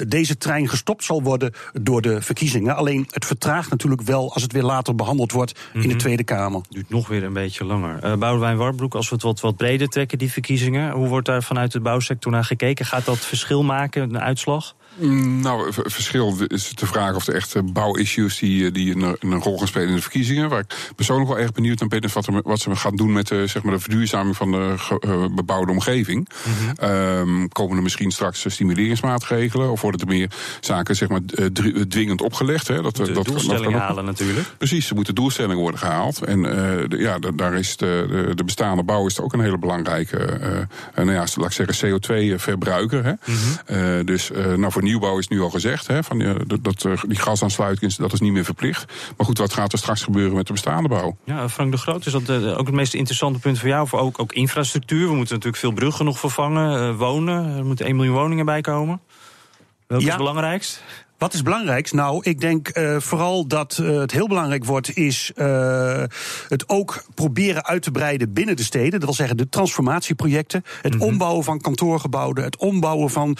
deze 0.07 0.37
trein 0.37 0.69
gestopt 0.69 1.03
zal 1.03 1.23
worden 1.23 1.53
door 1.73 2.01
de 2.01 2.21
verkiezingen. 2.21 2.75
Alleen 2.75 3.07
het 3.09 3.25
vertraagt 3.25 3.69
natuurlijk 3.69 4.01
wel 4.01 4.33
als 4.33 4.43
het 4.43 4.51
weer 4.51 4.63
later 4.63 4.95
behandeld 4.95 5.31
wordt 5.31 5.59
in 5.73 5.81
de 5.81 5.87
mhm. 5.87 5.97
Tweede 5.97 6.23
Kamer. 6.23 6.61
Duurt 6.69 6.89
nog 6.89 7.07
weer 7.07 7.23
een 7.23 7.33
beetje 7.33 7.65
langer. 7.65 8.03
Uh, 8.03 8.15
Boudewijn 8.15 8.57
Warbroek, 8.57 8.95
als 8.95 9.09
we 9.09 9.15
het 9.15 9.23
wat, 9.23 9.39
wat 9.39 9.55
breder 9.57 9.87
trekken, 9.87 10.17
die 10.17 10.31
verkiezingen. 10.31 10.91
Hoe 10.91 11.07
wordt 11.07 11.25
daar 11.25 11.43
vanuit 11.43 11.71
de 11.71 11.79
bouwsector 11.79 12.31
naar 12.31 12.45
gekeken? 12.45 12.85
Gaat 12.85 13.05
dat 13.05 13.17
verschil 13.17 13.63
maken, 13.63 14.01
een 14.01 14.19
uitslag? 14.19 14.75
Nou, 14.97 15.73
verschil 15.73 16.35
is 16.47 16.69
de 16.75 16.85
vraag 16.85 17.15
of 17.15 17.27
er 17.27 17.35
echt 17.35 17.73
bouwissues 17.73 18.37
die, 18.37 18.65
eh, 18.65 18.73
die 18.73 18.95
een, 18.95 19.17
een, 19.19 19.41
rol 19.41 19.57
gaan 19.57 19.67
spelen 19.67 19.89
in 19.89 19.95
de 19.95 20.01
verkiezingen. 20.01 20.49
Waar 20.49 20.59
ik 20.59 20.91
persoonlijk 20.95 21.29
wel 21.29 21.39
erg 21.39 21.51
benieuwd 21.51 21.79
naar 21.79 21.89
ben, 21.89 22.01
is 22.01 22.13
wat, 22.13 22.27
er, 22.27 22.41
wat 22.43 22.59
ze 22.59 22.75
gaan 22.75 22.95
doen 22.95 23.11
met 23.11 23.27
de, 23.27 23.47
zeg 23.47 23.63
maar 23.63 23.73
de 23.73 23.79
verduurzaming 23.79 24.35
van 24.35 24.51
de 24.51 24.75
bebouwde 25.35 25.71
omgeving. 25.71 26.29
Mm 26.43 26.61
um, 26.83 27.47
komen 27.49 27.77
er 27.77 27.83
misschien 27.83 28.11
straks 28.11 28.45
stimuleringsmaatregelen? 28.47 29.71
Of 29.71 29.81
worden 29.81 30.01
er 30.01 30.07
meer 30.07 30.29
zaken 30.59 30.95
zeg 30.95 31.09
maar, 31.09 31.21
eh, 31.35 31.45
dwingend 31.87 32.21
opgelegd? 32.21 32.67
Hè? 32.67 32.81
Dat, 32.81 32.95
de 32.95 33.11
dat, 33.11 33.25
doelstellingen 33.25 33.71
dat 33.71 33.81
halen 33.81 34.05
natuurlijk. 34.05 34.47
Precies, 34.57 34.89
er 34.89 34.95
moeten 34.95 35.15
doelstellingen 35.15 35.61
worden 35.61 35.79
gehaald. 35.79 36.23
En 36.23 36.39
uh, 36.43 36.99
ja, 36.99 37.19
daar 37.35 37.53
is 37.53 37.77
de, 37.77 38.31
de, 38.35 38.43
bestaande 38.43 38.83
bouw 38.83 39.05
is 39.05 39.19
ook 39.19 39.33
een 39.33 39.39
hele 39.39 39.57
belangrijke, 39.57 40.39
uh, 40.41 41.05
nou 41.05 41.11
ja, 41.11 41.25
laat 41.35 41.59
ik 41.59 41.67
zeggen, 41.67 41.99
CO2-verbruiker. 41.99 43.17
Mm 43.25 43.35
-hmm. 43.65 44.05
dus 44.05 44.31
nou, 44.55 44.71
voor 44.71 44.82
nieuwbouw 44.83 45.17
is 45.17 45.27
nu 45.27 45.41
al 45.41 45.49
gezegd. 45.49 45.87
Hè, 45.87 46.03
van, 46.03 46.19
uh, 46.19 46.35
dat, 46.61 46.83
uh, 46.83 47.01
die 47.07 47.17
gasaansluiting 47.17 47.95
dat 47.95 48.13
is 48.13 48.19
niet 48.19 48.31
meer 48.31 48.43
verplicht. 48.43 48.93
Maar 49.17 49.25
goed, 49.25 49.37
wat 49.37 49.53
gaat 49.53 49.71
er 49.71 49.77
straks 49.77 50.03
gebeuren 50.03 50.35
met 50.35 50.47
de 50.47 50.53
bestaande 50.53 50.89
bouw? 50.89 51.17
Ja, 51.23 51.49
Frank 51.49 51.71
de 51.71 51.77
Groot, 51.77 52.05
is 52.05 52.11
dat 52.11 52.29
uh, 52.29 52.57
ook 52.57 52.65
het 52.65 52.75
meest 52.75 52.93
interessante 52.93 53.39
punt 53.39 53.59
voor 53.59 53.69
jou? 53.69 53.87
Voor 53.87 53.99
ook, 53.99 54.19
ook 54.19 54.33
infrastructuur. 54.33 55.07
We 55.07 55.15
moeten 55.15 55.33
natuurlijk 55.33 55.61
veel 55.61 55.71
bruggen 55.71 56.05
nog 56.05 56.19
vervangen. 56.19 56.97
wonen, 56.97 57.57
er 57.57 57.65
moeten 57.65 57.85
1 57.85 57.95
miljoen 57.95 58.15
woningen 58.15 58.45
bij 58.45 58.61
komen. 58.61 59.01
Welke 59.87 60.03
ja. 60.03 60.09
is 60.09 60.17
het 60.17 60.17
belangrijkst? 60.17 60.83
Wat 61.23 61.33
is 61.33 61.41
belangrijk? 61.41 61.91
Nou, 61.91 62.19
ik 62.23 62.39
denk 62.39 62.77
uh, 62.77 62.99
vooral 62.99 63.47
dat 63.47 63.79
uh, 63.81 63.99
het 63.99 64.11
heel 64.11 64.27
belangrijk 64.27 64.65
wordt, 64.65 64.97
is 64.97 65.31
uh, 65.35 66.03
het 66.47 66.69
ook 66.69 67.03
proberen 67.15 67.65
uit 67.65 67.81
te 67.81 67.91
breiden 67.91 68.33
binnen 68.33 68.55
de 68.55 68.63
steden. 68.63 68.91
Dat 68.91 69.03
wil 69.03 69.13
zeggen 69.13 69.37
de 69.37 69.49
transformatieprojecten, 69.49 70.63
het 70.81 70.93
mm 70.93 70.99
-hmm. 70.99 71.09
ombouwen 71.09 71.43
van 71.43 71.61
kantoorgebouwen, 71.61 72.43
het 72.43 72.57
ombouwen 72.57 73.09
van 73.09 73.37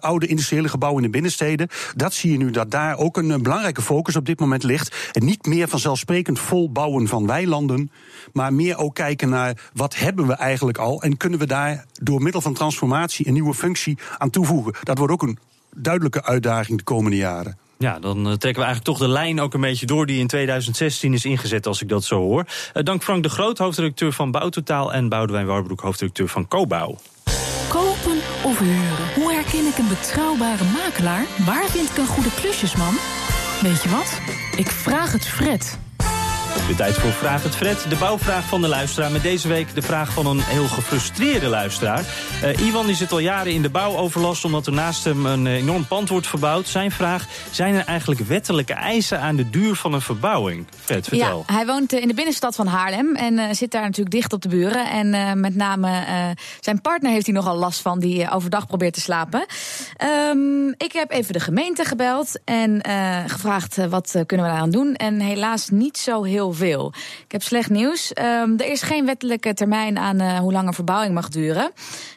oude 0.00 0.26
industriële 0.26 0.68
gebouwen 0.68 1.02
in 1.02 1.06
de 1.06 1.14
binnensteden. 1.14 1.68
Dat 1.94 2.14
zie 2.14 2.32
je 2.32 2.38
nu 2.38 2.50
dat 2.50 2.70
daar 2.70 2.98
ook 2.98 3.16
een, 3.16 3.42
belangrijke 3.42 3.82
focus 3.82 4.16
op 4.16 4.26
dit 4.26 4.40
moment 4.40 4.62
ligt. 4.62 5.10
En 5.12 5.24
niet 5.24 5.46
meer 5.46 5.68
vanzelfsprekend 5.68 6.38
vol 6.38 6.70
bouwen 6.70 7.08
van 7.08 7.26
weilanden, 7.26 7.90
maar 8.32 8.52
meer 8.52 8.76
ook 8.76 8.94
kijken 8.94 9.28
naar 9.28 9.70
wat 9.72 9.96
hebben 9.96 10.26
we 10.26 10.34
eigenlijk 10.34 10.78
al 10.78 11.02
en 11.02 11.16
kunnen 11.16 11.38
we 11.38 11.46
daar 11.46 11.84
door 11.92 12.22
middel 12.22 12.40
van 12.40 12.54
transformatie 12.54 13.26
een 13.26 13.32
nieuwe 13.32 13.54
functie 13.54 13.98
aan 14.18 14.30
toevoegen. 14.30 14.74
Dat 14.82 14.98
wordt 14.98 15.12
ook 15.12 15.22
een 15.22 15.38
duidelijke 15.76 16.24
uitdaging 16.24 16.78
de 16.78 16.84
komende 16.84 17.16
jaren. 17.16 17.58
Ja, 17.78 17.98
dan 17.98 18.16
eh, 18.16 18.32
trekken 18.32 18.62
we 18.62 18.66
eigenlijk 18.66 18.84
toch 18.84 18.98
de 18.98 19.08
lijn 19.08 19.40
ook 19.40 19.54
een 19.54 19.60
beetje 19.60 19.86
door 19.86 20.06
die 20.06 20.18
in 20.18 20.26
2016 20.26 21.12
is 21.12 21.24
ingezet, 21.24 21.66
als 21.66 21.82
ik 21.82 21.88
dat 21.88 22.04
zo 22.04 22.20
hoor. 22.20 22.44
Uh, 22.74 22.82
dank 22.82 23.02
Frank 23.02 23.22
de 23.22 23.28
Groot, 23.28 23.58
hoofdredacteur 23.58 24.12
van 24.12 24.30
Bouwtotaal, 24.30 24.92
en 24.92 25.08
Boudewijn 25.08 25.46
Warbroek, 25.46 25.80
hoofdredacteur 25.80 26.28
van 26.28 26.48
Cobouw. 26.48 26.98
Kopen 27.68 28.18
of 28.42 28.58
huren? 28.58 29.14
Hoe 29.14 29.32
herken 29.32 29.66
ik 29.66 29.78
een 29.78 29.88
betrouwbare 29.88 30.64
makelaar? 30.64 31.24
Waar 31.46 31.68
vind 31.68 31.90
ik 31.90 31.96
een 31.96 32.06
goede 32.06 32.34
klusjesman? 32.34 32.94
Weet 33.62 33.82
je 33.82 33.88
wat? 33.88 34.20
Ik 34.56 34.66
vraag 34.66 35.12
het 35.12 35.26
Fred. 35.26 35.78
De 36.56 36.74
tijd 36.76 36.94
voor 36.94 37.12
Vraag 37.12 37.42
het 37.42 37.56
Fred, 37.56 37.86
de 37.88 37.96
bouwvraag 37.96 38.44
van 38.48 38.60
de 38.60 38.68
luisteraar. 38.68 39.10
Met 39.10 39.22
deze 39.22 39.48
week 39.48 39.74
de 39.74 39.82
vraag 39.82 40.12
van 40.12 40.26
een 40.26 40.40
heel 40.40 40.66
gefrustreerde 40.66 41.46
luisteraar. 41.46 42.04
Uh, 42.44 42.66
Ivan 42.66 42.86
die 42.86 42.94
zit 42.94 43.12
al 43.12 43.18
jaren 43.18 43.52
in 43.52 43.62
de 43.62 43.70
bouwoverlast... 43.70 44.44
omdat 44.44 44.66
er 44.66 44.72
naast 44.72 45.04
hem 45.04 45.26
een 45.26 45.46
enorm 45.46 45.86
pand 45.86 46.08
wordt 46.08 46.26
verbouwd. 46.26 46.68
Zijn 46.68 46.90
vraag, 46.90 47.26
zijn 47.50 47.74
er 47.74 47.84
eigenlijk 47.84 48.20
wettelijke 48.20 48.72
eisen 48.72 49.20
aan 49.20 49.36
de 49.36 49.50
duur 49.50 49.74
van 49.74 49.92
een 49.92 50.00
verbouwing? 50.00 50.66
Fred, 50.84 51.08
vertel. 51.08 51.44
Ja, 51.46 51.54
hij 51.54 51.66
woont 51.66 51.92
eh, 51.92 52.00
in 52.00 52.08
de 52.08 52.14
binnenstad 52.14 52.54
van 52.54 52.66
Haarlem 52.66 53.16
en 53.16 53.34
uh, 53.34 53.44
zit 53.50 53.70
daar 53.70 53.82
natuurlijk 53.82 54.14
dicht 54.14 54.32
op 54.32 54.42
de 54.42 54.48
buren. 54.48 54.90
En 54.90 55.14
uh, 55.14 55.32
met 55.32 55.54
name 55.54 56.04
zijn 56.60 56.80
partner 56.80 57.10
heeft 57.10 57.26
hij 57.26 57.34
nogal 57.34 57.56
last 57.56 57.80
van... 57.80 57.98
die 57.98 58.30
overdag 58.30 58.66
probeert 58.66 58.94
te 58.94 59.00
slapen. 59.00 59.46
Um, 60.30 60.74
ik 60.76 60.92
heb 60.92 61.10
even 61.10 61.32
de 61.32 61.40
gemeente 61.40 61.84
gebeld 61.84 62.40
en 62.44 62.80
gevraagd... 63.26 63.76
wat 63.88 64.10
kunnen 64.26 64.46
we 64.46 64.52
daaraan 64.52 64.70
doen? 64.70 64.94
En 64.94 65.20
helaas 65.20 65.68
niet 65.70 65.98
zo 65.98 66.22
heel 66.22 66.45
Ik 67.24 67.32
heb 67.32 67.42
slecht 67.42 67.70
nieuws. 67.70 68.12
Um, 68.18 68.58
er 68.58 68.70
is 68.70 68.82
geen 68.82 69.06
wettelijke 69.06 69.54
termijn 69.54 69.98
aan 69.98 70.20
uh, 70.20 70.38
hoe 70.38 70.52
lang 70.52 70.66
een 70.66 70.74
verbouwing 70.74 71.14
mag 71.14 71.28
duren. 71.28 71.70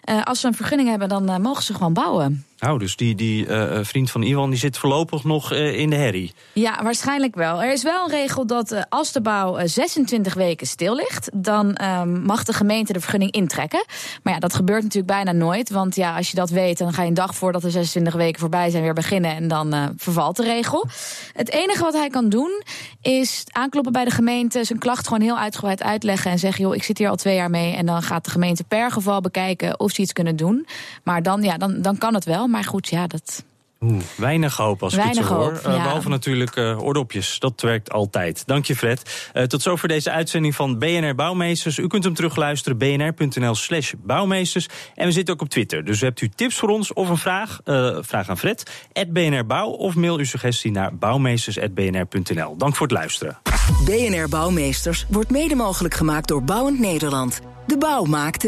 Uh, 0.09 0.23
als 0.23 0.39
ze 0.39 0.47
een 0.47 0.53
vergunning 0.53 0.89
hebben, 0.89 1.09
dan 1.09 1.29
uh, 1.29 1.37
mogen 1.37 1.63
ze 1.63 1.73
gewoon 1.73 1.93
bouwen. 1.93 2.48
Oh, 2.67 2.79
dus 2.79 2.95
die, 2.95 3.15
die 3.15 3.45
uh, 3.45 3.79
vriend 3.81 4.11
van 4.11 4.21
Ivan 4.21 4.49
die 4.49 4.59
zit 4.59 4.77
voorlopig 4.77 5.23
nog 5.23 5.51
uh, 5.51 5.79
in 5.79 5.89
de 5.89 5.95
herrie? 5.95 6.33
Ja, 6.53 6.83
waarschijnlijk 6.83 7.35
wel. 7.35 7.63
Er 7.63 7.71
is 7.71 7.83
wel 7.83 8.03
een 8.03 8.09
regel 8.09 8.45
dat 8.45 8.85
als 8.89 9.11
de 9.11 9.21
bouw 9.21 9.67
26 9.67 10.33
weken 10.33 10.67
stil 10.67 10.95
ligt... 10.95 11.29
dan 11.33 11.75
ehm, 11.75 12.21
mag 12.21 12.43
de 12.43 12.53
gemeente 12.53 12.93
de 12.93 12.99
vergunning 12.99 13.31
intrekken. 13.31 13.85
Maar 14.23 14.33
ja, 14.33 14.39
dat 14.39 14.53
gebeurt 14.53 14.83
natuurlijk 14.83 15.13
bijna 15.13 15.31
nooit. 15.31 15.69
Want 15.69 15.95
ja, 15.95 16.15
als 16.15 16.29
je 16.29 16.35
dat 16.35 16.49
weet, 16.49 16.77
dan 16.77 16.93
ga 16.93 17.01
je 17.01 17.07
een 17.07 17.13
dag 17.13 17.35
voordat 17.35 17.61
de 17.61 17.69
26 17.69 18.13
weken 18.13 18.39
voorbij 18.39 18.69
zijn... 18.69 18.83
weer 18.83 18.93
beginnen 18.93 19.35
en 19.35 19.47
dan 19.47 19.93
vervalt 19.97 20.35
de 20.35 20.43
regel. 20.43 20.85
Het 21.33 21.51
enige 21.51 21.83
wat 21.83 21.93
hij 21.93 22.09
kan 22.09 22.29
doen 22.29 22.63
is 23.01 23.43
aankloppen 23.51 23.93
bij 23.93 24.05
de 24.05 24.11
gemeente... 24.11 24.63
zijn 24.63 24.79
klacht 24.79 25.07
gewoon 25.07 25.23
heel 25.23 25.37
uitgebreid 25.37 25.83
uitleggen 25.83 26.31
en 26.31 26.39
zeggen... 26.39 26.63
joh, 26.63 26.75
ik 26.75 26.83
zit 26.83 26.97
hier 26.97 27.09
al 27.09 27.15
twee 27.15 27.35
jaar 27.35 27.49
mee... 27.49 27.75
en 27.75 27.85
dan 27.85 28.01
gaat 28.01 28.25
de 28.25 28.31
gemeente 28.31 28.63
per 28.63 28.91
geval 28.91 29.21
bekijken 29.21 29.79
of 29.79 29.91
ze 29.91 30.01
iets 30.01 30.13
kunnen 30.13 30.35
doen. 30.35 30.67
Maar 31.03 31.23
dan, 31.23 31.41
ja, 31.41 31.57
dan, 31.57 31.81
dan 31.81 31.97
kan 31.97 32.13
het 32.13 32.25
wel 32.25 32.47
maar 32.49 32.63
goed, 32.63 32.89
ja, 32.89 33.07
dat... 33.07 33.43
Oeh, 33.81 34.03
weinig 34.17 34.57
hoop 34.57 34.83
als 34.83 34.95
weinig 34.95 35.15
ik 35.15 35.23
het 35.23 35.29
zo 35.29 35.35
hoor. 35.35 35.53
Hoop, 35.53 35.65
uh, 35.65 35.83
Behalve 35.83 36.09
natuurlijk 36.09 36.55
uh, 36.55 36.83
oordopjes. 36.83 37.39
Dat 37.39 37.61
werkt 37.61 37.91
altijd. 37.91 38.43
Dank 38.45 38.65
je, 38.65 38.75
Fred. 38.75 39.29
Uh, 39.33 39.43
tot 39.43 39.61
zover 39.61 39.87
deze 39.87 40.11
uitzending 40.11 40.55
van 40.55 40.79
BNR 40.79 41.15
Bouwmeesters. 41.15 41.77
U 41.77 41.87
kunt 41.87 42.03
hem 42.03 42.13
terugluisteren, 42.13 42.77
bnr.nl 42.77 43.55
slash 43.55 43.93
bouwmeesters. 43.97 44.67
En 44.95 45.05
we 45.05 45.11
zitten 45.11 45.33
ook 45.33 45.41
op 45.41 45.49
Twitter. 45.49 45.85
Dus 45.85 46.01
hebt 46.01 46.21
u 46.21 46.29
tips 46.29 46.55
voor 46.55 46.69
ons 46.69 46.93
of 46.93 47.09
een 47.09 47.17
vraag, 47.17 47.59
vraag 48.01 48.29
aan 48.29 48.37
Fred, 48.37 48.71
BNR 49.07 49.45
Bouw... 49.45 49.69
of 49.69 49.95
mail 49.95 50.17
uw 50.17 50.25
suggestie 50.25 50.71
naar 50.71 50.95
bouwmeesters.bnr.nl. 50.95 52.57
Dank 52.57 52.75
voor 52.75 52.87
het 52.87 52.95
luisteren. 52.95 53.37
BNR 53.85 54.29
Bouwmeesters 54.29 55.05
wordt 55.09 55.29
mede 55.29 55.55
mogelijk 55.55 55.93
gemaakt 55.93 56.27
door 56.27 56.43
Bouwend 56.43 56.79
Nederland. 56.79 57.39
De 57.67 57.77
bouw 57.77 58.03
maakt 58.03 58.47